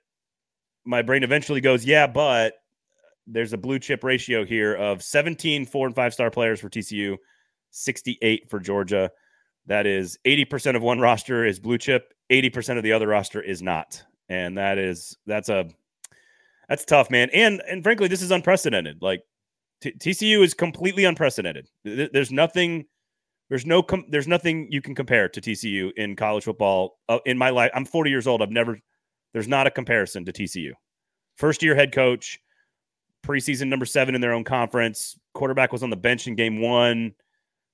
[0.85, 2.55] my brain eventually goes, yeah, but
[3.27, 7.17] there's a blue chip ratio here of 17 four and five star players for TCU,
[7.71, 9.11] 68 for Georgia.
[9.67, 13.63] That is 80% of one roster is blue chip, 80% of the other roster is
[13.63, 14.03] not.
[14.29, 15.69] And that is that's a
[16.69, 17.31] that's tough, man.
[17.33, 19.03] And and frankly, this is unprecedented.
[19.03, 19.23] Like
[19.81, 21.69] t- TCU is completely unprecedented.
[21.85, 22.87] There's nothing
[23.49, 27.39] there's no com- there's nothing you can compare to TCU in college football uh, in
[27.39, 27.71] my life.
[27.75, 28.43] I'm 40 years old.
[28.43, 28.79] I've never
[29.33, 30.73] there's not a comparison to TCU.
[31.37, 32.39] First year head coach,
[33.25, 37.13] preseason number 7 in their own conference, quarterback was on the bench in game 1.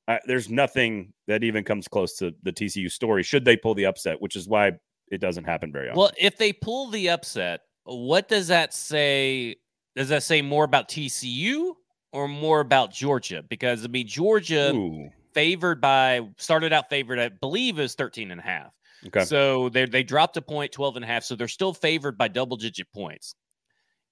[0.09, 3.87] Uh, there's nothing that even comes close to the TCU story should they pull the
[3.87, 4.73] upset, which is why
[5.11, 5.99] it doesn't happen very often.
[5.99, 9.57] Well, if they pull the upset, what does that say?
[9.95, 11.75] Does that say more about TCU
[12.13, 13.45] or more about Georgia?
[13.49, 18.41] Because I mean, Georgia Ooh favored by started out favored, I believe is 13 and
[18.41, 18.73] a half.
[19.07, 19.25] Okay.
[19.25, 21.25] So they they dropped a point 12 and a half.
[21.25, 23.35] So they're still favored by double digit points.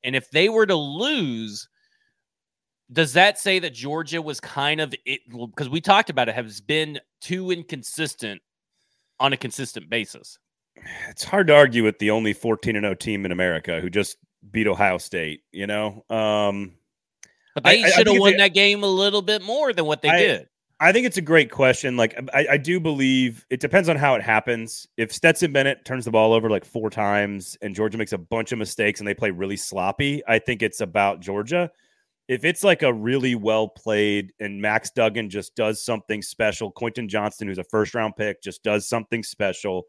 [0.02, 1.68] And if they were to lose,
[2.92, 6.60] does that say that Georgia was kind of it because we talked about it has
[6.60, 8.40] been too inconsistent
[9.20, 10.38] on a consistent basis?
[11.08, 14.16] It's hard to argue with the only 14 and 0 team in America who just
[14.50, 16.04] beat Ohio State, you know.
[16.08, 16.72] Um
[17.54, 20.18] but they should have won that game a little bit more than what they I,
[20.18, 20.48] did.
[20.82, 21.98] I think it's a great question.
[21.98, 24.86] Like, I, I, do believe it depends on how it happens.
[24.96, 28.50] If Stetson Bennett turns the ball over like four times and Georgia makes a bunch
[28.50, 31.70] of mistakes and they play really sloppy, I think it's about Georgia.
[32.28, 37.08] If it's like a really well played and Max Duggan just does something special, Quentin
[37.10, 39.84] Johnston, who's a first round pick, just does something special,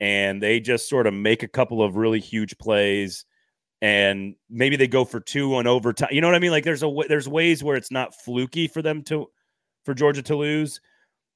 [0.00, 3.26] and they just sort of make a couple of really huge plays
[3.82, 6.08] and maybe they go for two on overtime.
[6.12, 6.52] You know what I mean?
[6.52, 9.26] Like there's a there's ways where it's not fluky for them to
[9.84, 10.80] for Georgia to lose.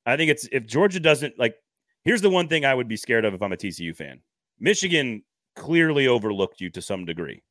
[0.07, 1.57] I think it's if Georgia doesn't like.
[2.05, 4.20] Here's the one thing I would be scared of if I'm a TCU fan.
[4.61, 5.22] Michigan
[5.57, 7.42] clearly overlooked you to some degree.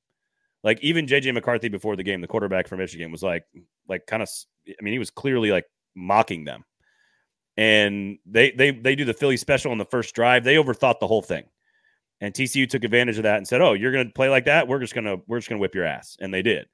[0.64, 3.46] Like even JJ McCarthy before the game, the quarterback for Michigan was like,
[3.88, 4.30] like kind of.
[4.68, 5.66] I mean, he was clearly like
[5.96, 6.64] mocking them.
[7.58, 10.44] and they they they do the Philly special on the first drive.
[10.44, 11.46] They overthought the whole thing,
[12.22, 14.68] and TCU took advantage of that and said, "Oh, you're going to play like that?
[14.68, 16.68] We're just gonna we're just gonna whip your ass," and they did.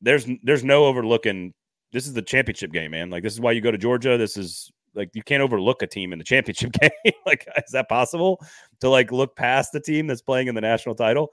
[0.00, 1.54] There's there's no overlooking.
[1.92, 3.10] This is the championship game, man.
[3.10, 4.18] Like this is why you go to Georgia.
[4.18, 7.12] This is like you can't overlook a team in the championship game.
[7.26, 8.40] like, is that possible
[8.80, 11.32] to like look past the team that's playing in the national title?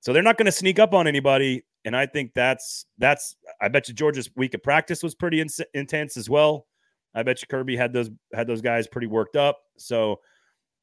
[0.00, 3.34] So they're not going to sneak up on anybody, and I think that's that's.
[3.60, 6.66] I bet you Georgia's week of practice was pretty in- intense as well.
[7.14, 9.58] I bet you Kirby had those had those guys pretty worked up.
[9.76, 10.20] So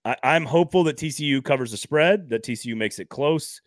[0.05, 3.59] I, am hopeful that TCU covers the spread, that TCU makes it close.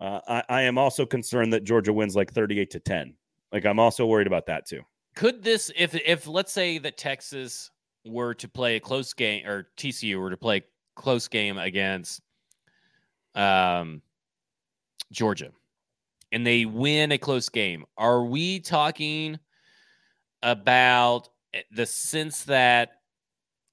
[0.00, 3.14] Uh, I, I am also concerned that Georgia wins like 38 to 10.
[3.52, 4.82] Like I'm also worried about that too.
[5.14, 7.70] Could this, if if let's say that Texas
[8.04, 10.62] were to play a close game or TCU were to play
[10.94, 12.20] close game against
[13.34, 14.02] um,
[15.10, 15.50] Georgia
[16.32, 19.38] and they win a close game, are we talking
[20.42, 21.28] about
[21.70, 22.90] the sense that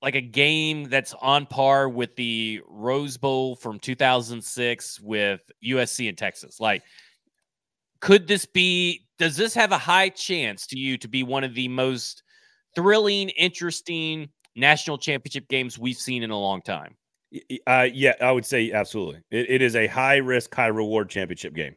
[0.04, 6.18] like a game that's on par with the Rose Bowl from 2006 with USC and
[6.18, 6.60] Texas?
[6.60, 6.84] Like,
[8.02, 11.54] could this be, does this have a high chance to you to be one of
[11.54, 12.24] the most
[12.76, 16.96] thrilling, interesting national championship games we've seen in a long time.
[17.66, 19.22] Uh, yeah, I would say absolutely.
[19.32, 21.76] It, it is a high risk, high reward championship game.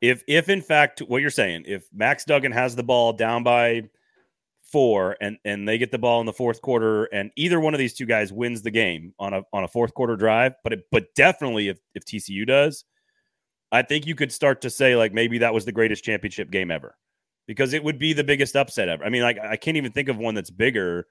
[0.00, 3.82] If, if in fact, what you're saying, if Max Duggan has the ball down by
[4.64, 7.78] four and and they get the ball in the fourth quarter, and either one of
[7.78, 10.86] these two guys wins the game on a on a fourth quarter drive, but it,
[10.90, 12.84] but definitely if if TCU does,
[13.72, 16.70] I think you could start to say like maybe that was the greatest championship game
[16.70, 16.96] ever
[17.46, 19.02] because it would be the biggest upset ever.
[19.02, 21.06] I mean, like I can't even think of one that's bigger.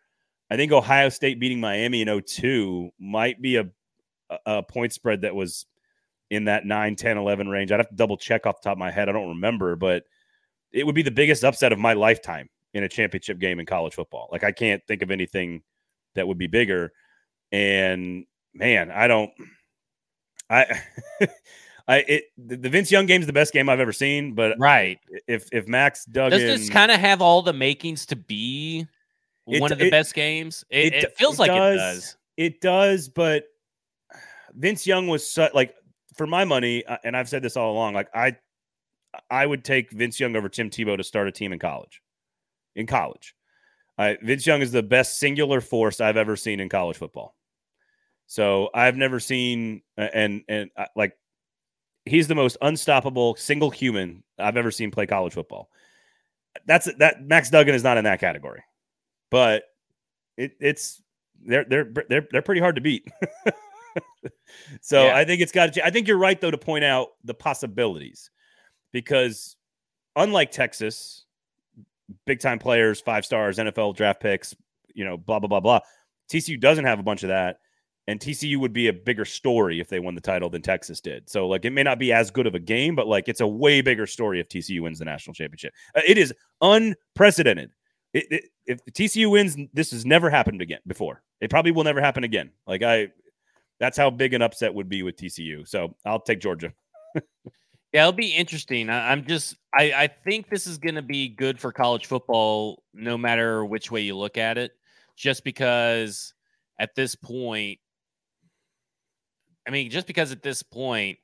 [0.50, 3.66] I think Ohio State beating Miami in 02 might be a,
[4.46, 5.66] a point spread that was
[6.30, 7.72] in that 9, 10, 11 range.
[7.72, 9.10] I'd have to double check off the top of my head.
[9.10, 10.04] I don't remember, but
[10.72, 13.96] it would be the biggest upset of my lifetime in a championship game in college
[13.96, 14.30] football.
[14.32, 15.64] Like I can't think of anything
[16.16, 16.94] that would be bigger.
[17.52, 19.32] And man, I don't
[20.50, 20.82] I
[21.88, 25.00] I it the Vince Young game is the best game I've ever seen, but right.
[25.28, 28.88] If if Max Duggan does this kind of have all the makings to be
[29.48, 30.64] it, one of the it, best games?
[30.70, 32.18] It, it feels like does, it does.
[32.38, 33.46] It does, but
[34.54, 35.76] Vince Young was so, like
[36.16, 37.94] for my money, uh, and I've said this all along.
[37.94, 38.38] Like I,
[39.30, 42.02] I would take Vince Young over Tim Tebow to start a team in college.
[42.76, 43.36] In college,
[43.98, 47.36] uh, Vince Young is the best singular force I've ever seen in college football.
[48.28, 51.18] So I've never seen and and uh, like
[52.06, 55.70] he's the most unstoppable single human I've ever seen play college football.
[56.66, 58.64] That's that Max Duggan is not in that category,
[59.30, 59.64] but
[60.38, 61.02] it, it's
[61.46, 63.08] they're they're they're they're pretty hard to beat.
[64.82, 65.16] so yeah.
[65.16, 65.78] I think it's got.
[65.84, 68.30] I think you're right though to point out the possibilities
[68.92, 69.56] because
[70.16, 71.26] unlike Texas,
[72.26, 74.56] big time players, five stars, NFL draft picks,
[74.94, 75.80] you know, blah blah blah blah.
[76.30, 77.58] TCU doesn't have a bunch of that
[78.12, 81.30] and TCU would be a bigger story if they won the title than Texas did.
[81.30, 83.48] So like it may not be as good of a game, but like it's a
[83.48, 85.74] way bigger story if TCU wins the national championship.
[85.96, 87.72] Uh, it is unprecedented.
[88.14, 91.24] It, it, if TCU wins, this has never happened again before.
[91.40, 92.52] It probably will never happen again.
[92.68, 93.08] Like I,
[93.80, 95.66] that's how big an upset would be with TCU.
[95.66, 96.74] So I'll take Georgia.
[97.94, 98.90] Yeah, it'll be interesting.
[98.90, 102.84] I, am just, I, I think this is going to be good for college football,
[102.94, 104.72] no matter which way you look at it.
[105.18, 106.34] Just because
[106.80, 107.80] at this point,
[109.68, 111.18] I mean, just because at this point,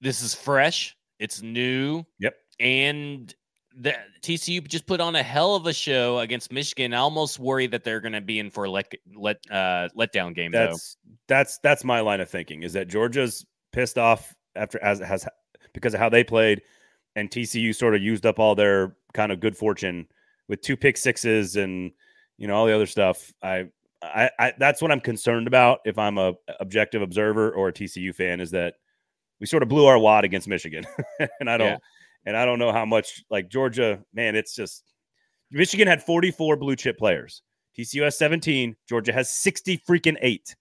[0.00, 2.04] this is fresh, it's new.
[2.20, 2.34] Yep.
[2.60, 3.34] And
[3.76, 6.94] the TCU just put on a hell of a show against Michigan.
[6.94, 10.34] I almost worry that they're going to be in for a let let uh, letdown
[10.34, 10.52] game.
[10.52, 11.12] That's though.
[11.28, 15.26] that's that's my line of thinking is that Georgia's pissed off after as has
[15.72, 16.62] because of how they played,
[17.16, 20.06] and TCU sort of used up all their kind of good fortune
[20.48, 21.90] with two pick sixes and
[22.38, 23.32] you know all the other stuff.
[23.42, 23.66] I
[24.04, 28.14] I, I, that's what I'm concerned about if I'm a objective observer or a TCU
[28.14, 28.74] fan is that
[29.40, 30.84] we sort of blew our wad against Michigan,
[31.40, 31.78] and I don't yeah.
[32.26, 34.00] and I don't know how much like Georgia.
[34.12, 34.84] Man, it's just
[35.50, 37.42] Michigan had 44 blue chip players.
[37.78, 38.76] TCU has 17.
[38.88, 40.54] Georgia has 60 freaking eight.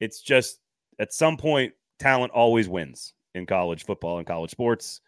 [0.00, 0.60] It's just
[0.98, 5.00] at some point talent always wins in college football and college sports.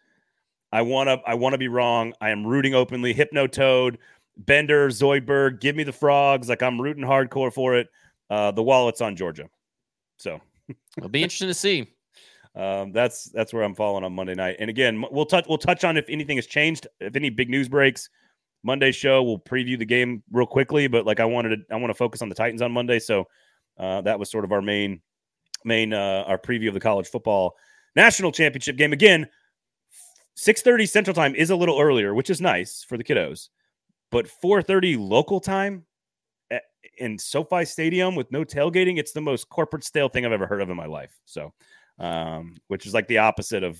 [0.71, 2.13] I want to I want to be wrong.
[2.19, 3.13] I am rooting openly.
[3.13, 3.97] Hypno Toad
[4.37, 6.49] Bender, Zoidberg, give me the frogs.
[6.49, 7.89] Like I'm rooting hardcore for it.
[8.29, 9.49] Uh, the wallet's on Georgia.
[10.17, 10.39] So
[10.97, 11.87] it'll be interesting to see.
[12.55, 14.57] Um, that's that's where I'm falling on Monday night.
[14.59, 17.69] And again, we'll touch we'll touch on if anything has changed, if any big news
[17.69, 18.09] breaks.
[18.63, 21.91] Monday show we'll preview the game real quickly, but like I wanted to, I want
[21.91, 23.27] to focus on the Titans on Monday, so
[23.77, 25.01] uh, that was sort of our main
[25.63, 27.55] main uh, our preview of the college football
[27.95, 28.91] national championship game.
[28.91, 29.27] Again,
[30.35, 33.49] 6:30 Central Time is a little earlier, which is nice for the kiddos
[34.11, 35.85] but 4:30 local time
[36.97, 38.97] in SoFi Stadium with no tailgating.
[38.97, 41.15] It's the most corporate stale thing I've ever heard of in my life.
[41.25, 41.53] So,
[41.99, 43.79] um, which is like the opposite of,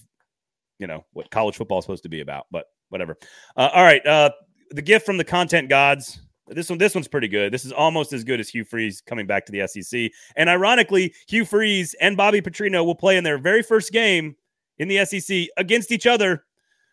[0.80, 2.46] you know, what college football is supposed to be about.
[2.52, 3.18] But whatever.
[3.56, 4.32] Uh, all right, uh,
[4.72, 6.22] the gift from the content gods.
[6.50, 7.52] This one, this one's pretty good.
[7.52, 10.12] This is almost as good as Hugh Freeze coming back to the SEC.
[10.38, 14.38] And ironically, Hugh Freeze and Bobby Petrino will play in their very first game
[14.78, 16.46] in the SEC against each other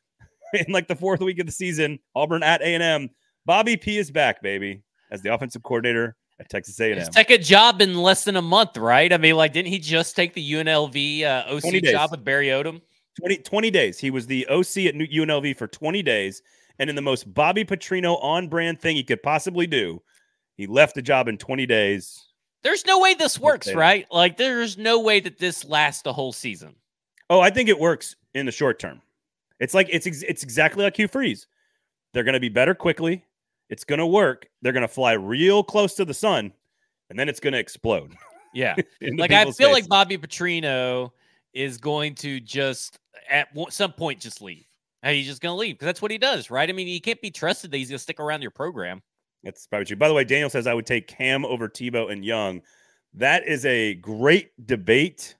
[0.54, 2.00] in like the fourth week of the season.
[2.16, 3.10] Auburn at A and M.
[3.46, 6.98] Bobby P is back, baby, as the offensive coordinator at Texas A&M.
[6.98, 9.12] His second job in less than a month, right?
[9.12, 12.80] I mean, like, didn't he just take the UNLV uh, OC job with Barry Odom?
[13.20, 13.98] 20, 20 days.
[13.98, 16.42] He was the OC at UNLV for 20 days.
[16.78, 20.02] And in the most Bobby Petrino on brand thing he could possibly do,
[20.56, 22.26] he left the job in 20 days.
[22.62, 24.06] There's no way this works, right?
[24.10, 26.74] Like, there's no way that this lasts the whole season.
[27.30, 29.02] Oh, I think it works in the short term.
[29.60, 31.46] It's like it's it's exactly like Hugh Freeze.
[32.12, 33.24] They're going to be better quickly.
[33.68, 34.48] It's going to work.
[34.62, 36.52] They're going to fly real close to the sun,
[37.10, 38.14] and then it's going to explode.
[38.56, 38.76] Yeah,
[39.18, 39.72] like I feel faces.
[39.72, 41.10] like Bobby Petrino
[41.52, 44.64] is going to just at some point just leave.
[45.02, 46.70] He's just going to leave because that's what he does, right?
[46.70, 49.02] I mean, he can't be trusted that he's going to stick around your program.
[49.42, 49.96] That's probably true.
[49.96, 52.62] By the way, Daniel says I would take Cam over Tebow and Young.
[53.12, 55.34] That is a great debate.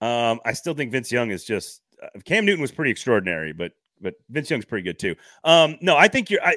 [0.00, 3.72] Um, I still think Vince Young is just uh, Cam Newton was pretty extraordinary, but
[4.00, 5.14] but Vince Young's pretty good too.
[5.44, 6.42] Um, no, I think you're.
[6.42, 6.56] I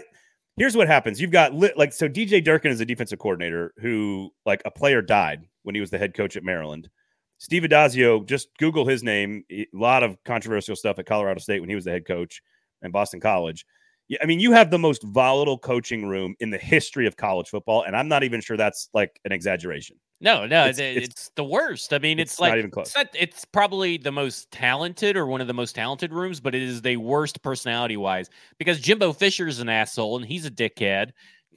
[0.58, 1.20] here's what happens.
[1.20, 2.08] You've got lit, like so.
[2.08, 5.98] DJ Durkin is a defensive coordinator who like a player died when he was the
[5.98, 6.90] head coach at Maryland.
[7.38, 9.44] Steve Addazio, just Google his name.
[9.52, 12.42] A lot of controversial stuff at Colorado State when he was the head coach
[12.82, 13.66] and Boston College.
[14.08, 17.50] Yeah, I mean, you have the most volatile coaching room in the history of college
[17.50, 19.98] football, and I'm not even sure that's like an exaggeration.
[20.24, 21.92] No, no, it's, it's, it's the worst.
[21.92, 22.88] I mean, it's, it's like not even close.
[22.88, 26.56] It's, not, it's, probably the most talented or one of the most talented rooms, but
[26.56, 30.52] it is the worst personality wise because Jimbo Fisher is an asshole and he's a
[30.52, 31.12] dickhead,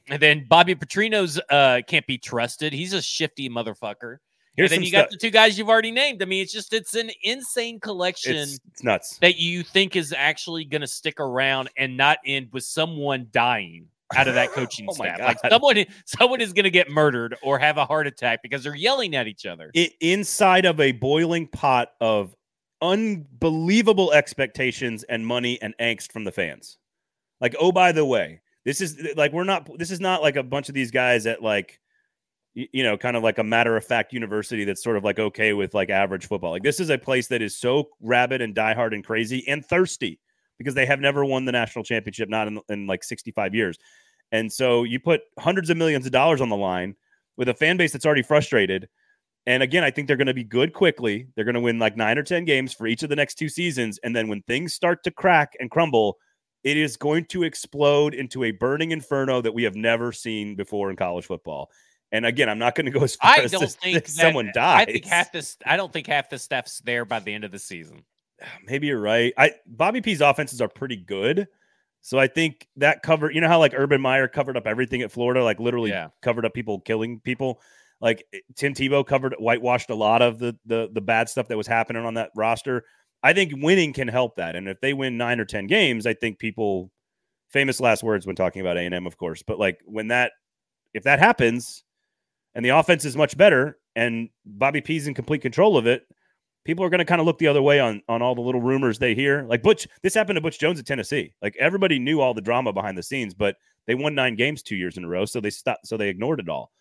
[0.09, 2.73] and then Bobby Petrino's uh, can't be trusted.
[2.73, 4.17] He's a shifty motherfucker.
[4.57, 6.21] Here's and then you got the two guys you've already named.
[6.21, 8.35] I mean, it's just it's an insane collection.
[8.35, 12.49] It's, it's nuts that you think is actually going to stick around and not end
[12.53, 15.21] with someone dying out of that coaching oh staff.
[15.21, 18.77] Like someone, someone is going to get murdered or have a heart attack because they're
[18.77, 19.71] yelling at each other.
[19.75, 22.35] It, inside of a boiling pot of
[22.83, 26.79] unbelievable expectations and money and angst from the fans.
[27.41, 29.69] Like, oh, by the way, this is like we're not.
[29.79, 31.81] This is not like a bunch of these guys at like
[32.57, 35.53] you know, kind of like a matter of fact university that's sort of like okay
[35.53, 36.51] with like average football.
[36.51, 40.19] Like this is a place that is so rabid and diehard and crazy and thirsty
[40.59, 43.79] because they have never won the national championship, not in, in like 65 years.
[44.33, 46.95] And so you put hundreds of millions of dollars on the line
[47.37, 48.89] with a fan base that's already frustrated.
[49.47, 51.29] And again, I think they're going to be good quickly.
[51.35, 53.49] They're going to win like nine or 10 games for each of the next two
[53.49, 53.99] seasons.
[54.03, 56.17] And then when things start to crack and crumble,
[56.65, 60.91] it is going to explode into a burning inferno that we have never seen before
[60.91, 61.71] in college football.
[62.11, 64.51] And again, I'm not going to go as far I as don't think that, someone
[64.53, 64.87] dies.
[64.89, 65.57] I think half this.
[65.65, 68.05] I don't think half the stuff's there by the end of the season.
[68.67, 69.33] Maybe you're right.
[69.37, 71.49] I Bobby P's offenses are pretty good,
[72.01, 73.35] so I think that covered.
[73.35, 76.09] You know how like Urban Meyer covered up everything at Florida, like literally yeah.
[76.23, 77.61] covered up people killing people.
[78.01, 81.57] Like eh, Tim Tebow covered, whitewashed a lot of the the the bad stuff that
[81.57, 82.85] was happening on that roster.
[83.23, 86.15] I think winning can help that, and if they win nine or ten games, I
[86.15, 86.91] think people
[87.51, 89.43] famous last words when talking about A and M, of course.
[89.43, 90.33] But like when that
[90.95, 91.85] if that happens
[92.55, 96.07] and the offense is much better, and Bobby P's in complete control of it,
[96.67, 98.61] people are going to kind of look the other way on on all the little
[98.61, 99.45] rumors they hear.
[99.45, 101.33] Like Butch, this happened to Butch Jones at Tennessee.
[101.41, 103.57] Like everybody knew all the drama behind the scenes, but
[103.87, 105.87] they won nine games two years in a row, so they stopped.
[105.87, 106.73] So they ignored it all.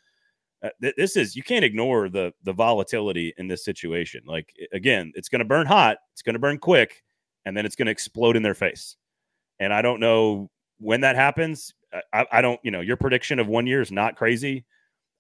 [0.64, 4.24] Uh, th- this is you can't ignore the the volatility in this situation.
[4.26, 7.04] Like again, it's going to burn hot, it's going to burn quick,
[7.46, 8.98] and then it's going to explode in their face.
[9.60, 11.74] And I don't know when that happens.
[12.12, 14.66] I, I don't, you know, your prediction of one year is not crazy.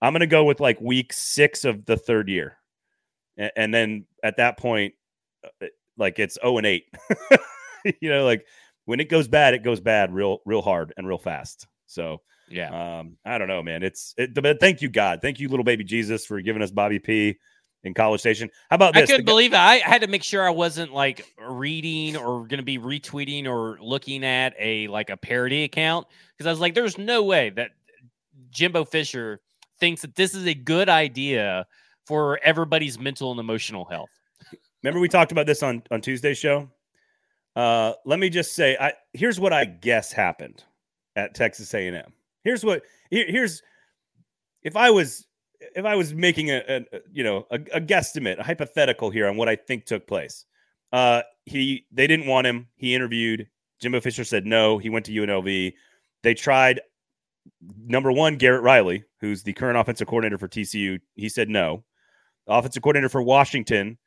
[0.01, 2.57] I'm going to go with like week six of the third year.
[3.37, 4.93] And, and then at that point,
[5.43, 5.67] uh,
[5.97, 6.85] like it's 0 and 8.
[8.01, 8.45] you know, like
[8.85, 11.67] when it goes bad, it goes bad real, real hard and real fast.
[11.87, 12.99] So, yeah.
[12.99, 13.83] Um, I don't know, man.
[13.83, 15.19] It's, it, but thank you, God.
[15.21, 17.37] Thank you, little baby Jesus, for giving us Bobby P
[17.85, 18.49] in College Station.
[18.69, 19.03] How about this?
[19.03, 19.59] I couldn't the, believe it.
[19.59, 23.77] I had to make sure I wasn't like reading or going to be retweeting or
[23.81, 27.71] looking at a like a parody account because I was like, there's no way that
[28.49, 29.41] Jimbo Fisher
[29.79, 31.67] thinks that this is a good idea
[32.05, 34.09] for everybody's mental and emotional health.
[34.83, 36.69] Remember we talked about this on on Tuesday's show.
[37.55, 40.63] Uh, let me just say, I here's what I guess happened
[41.15, 42.13] at Texas A&M.
[42.43, 43.61] Here's what here, here's
[44.61, 45.25] if I was
[45.59, 49.37] if I was making a, a you know a, a, guesstimate, a hypothetical here on
[49.37, 50.45] what I think took place.
[50.91, 52.67] Uh, he they didn't want him.
[52.75, 53.47] He interviewed.
[53.81, 54.77] Jimbo Fisher said no.
[54.77, 55.73] He went to UNLV.
[56.23, 56.81] They tried
[57.85, 61.83] number one, Garrett Riley, who's the current offensive coordinator for TCU, he said no.
[62.47, 63.97] Offensive coordinator for Washington,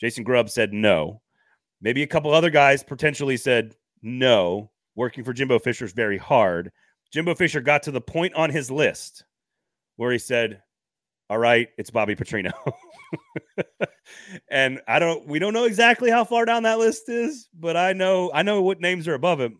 [0.00, 1.20] Jason Grubb, said no.
[1.80, 4.70] Maybe a couple other guys potentially said no.
[4.94, 6.72] Working for Jimbo Fisher is very hard.
[7.12, 9.24] Jimbo Fisher got to the point on his list
[9.96, 10.62] where he said,
[11.28, 12.52] All right, it's Bobby Petrino.
[14.50, 17.92] and I don't we don't know exactly how far down that list is, but I
[17.92, 19.58] know I know what names are above him.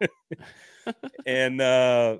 [1.26, 2.18] and uh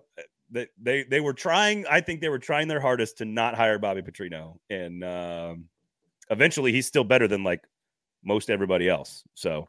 [0.52, 3.78] they, they they were trying, I think they were trying their hardest to not hire
[3.78, 4.58] Bobby Petrino.
[4.70, 5.64] And um
[6.30, 7.62] eventually he's still better than like
[8.24, 9.24] most everybody else.
[9.34, 9.68] So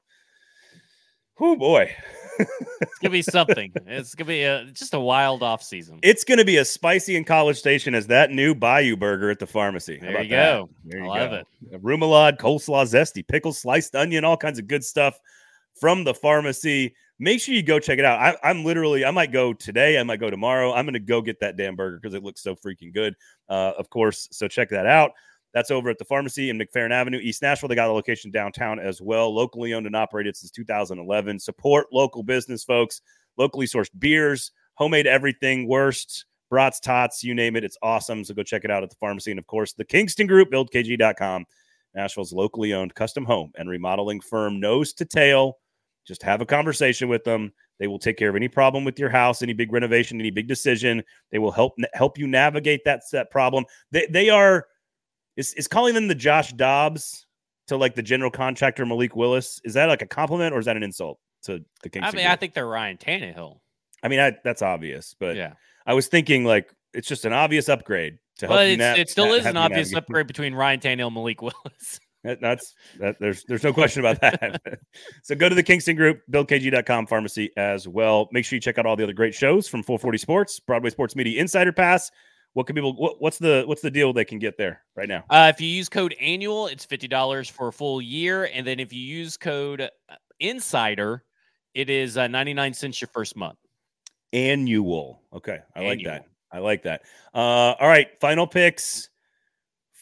[1.39, 1.95] oh boy.
[2.39, 3.71] it's gonna be something.
[3.85, 5.99] It's gonna be a, just a wild off season.
[6.03, 9.47] It's gonna be as spicy in College Station as that new Bayou burger at the
[9.47, 9.99] pharmacy.
[10.01, 10.69] There you go.
[10.85, 11.43] There you I love go.
[11.71, 11.83] it.
[11.83, 15.19] Remoulade, coleslaw, zesty, pickles, sliced onion, all kinds of good stuff
[15.79, 16.95] from the pharmacy.
[17.23, 18.37] Make sure you go check it out.
[18.43, 19.97] I, am literally, I might go today.
[19.97, 20.73] I might go tomorrow.
[20.73, 23.15] I'm going to go get that damn burger because it looks so freaking good.
[23.47, 24.27] Uh, of course.
[24.33, 25.11] So check that out.
[25.53, 27.69] That's over at the pharmacy in McFerrin Avenue, East Nashville.
[27.69, 31.39] They got a location downtown as well, locally owned and operated since 2011.
[31.39, 32.99] Support local business, folks.
[33.37, 37.63] Locally sourced beers, homemade everything, wurst, brats, tots, you name it.
[37.63, 38.25] It's awesome.
[38.25, 39.31] So go check it out at the pharmacy.
[39.31, 41.45] And of course, the Kingston Group, buildkg.com.
[41.95, 45.59] Nashville's locally owned custom home and remodeling firm, nose to tail.
[46.05, 47.53] Just have a conversation with them.
[47.79, 50.47] They will take care of any problem with your house, any big renovation, any big
[50.47, 51.03] decision.
[51.31, 53.65] They will help help you navigate that set problem.
[53.91, 54.67] They they are
[55.37, 57.25] is is calling them the Josh Dobbs
[57.67, 59.59] to like the general contractor Malik Willis?
[59.63, 62.05] Is that like a compliment or is that an insult to the Kings?
[62.07, 63.59] I mean, I think they're Ryan Tannehill.
[64.03, 65.53] I mean, I, that's obvious, but yeah,
[65.85, 68.59] I was thinking like it's just an obvious upgrade to help.
[68.59, 70.03] But na- it still is an obvious navigate.
[70.03, 71.99] upgrade between Ryan Tannehill and Malik Willis.
[72.23, 73.17] That, that's that.
[73.19, 74.61] There's there's no question about that.
[75.23, 78.29] so go to the Kingston Group, BuildKG.com pharmacy as well.
[78.31, 81.15] Make sure you check out all the other great shows from 440 Sports, Broadway Sports
[81.15, 82.11] Media Insider Pass,
[82.53, 82.95] what can people?
[82.95, 85.23] What, what's the what's the deal they can get there right now?
[85.29, 88.79] Uh, if you use code annual, it's fifty dollars for a full year, and then
[88.79, 89.87] if you use code uh,
[90.39, 91.23] insider,
[91.73, 93.57] it is uh, ninety nine cents your first month.
[94.31, 95.21] Annual.
[95.33, 95.95] Okay, I annual.
[95.95, 96.25] like that.
[96.51, 97.01] I like that.
[97.33, 99.09] Uh, all right, final picks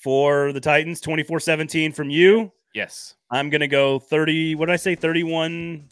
[0.01, 2.51] for the Titans 24-17 from you.
[2.73, 3.15] Yes.
[3.29, 5.85] I'm going to go 30 what did I say 31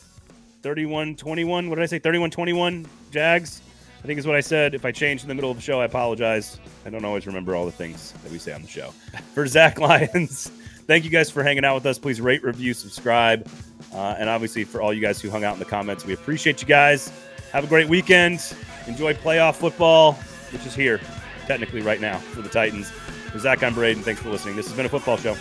[0.62, 3.62] 31 21 what did I say 31 21 Jags.
[4.02, 4.76] I think is what I said.
[4.76, 6.58] If I change in the middle of the show, I apologize.
[6.86, 8.92] I don't always remember all the things that we say on the show.
[9.34, 10.48] For Zach Lyons,
[10.88, 12.00] thank you guys for hanging out with us.
[12.00, 13.50] Please rate, review, subscribe.
[13.94, 16.62] Uh, and obviously, for all you guys who hung out in the comments, we appreciate
[16.62, 17.12] you guys.
[17.52, 18.42] Have a great weekend.
[18.88, 20.14] Enjoy playoff football,
[20.54, 21.02] which is here
[21.48, 22.92] technically right now for the Titans.
[23.38, 24.04] Zach, I'm Braden.
[24.04, 24.56] Thanks for listening.
[24.56, 25.36] This has been a football show.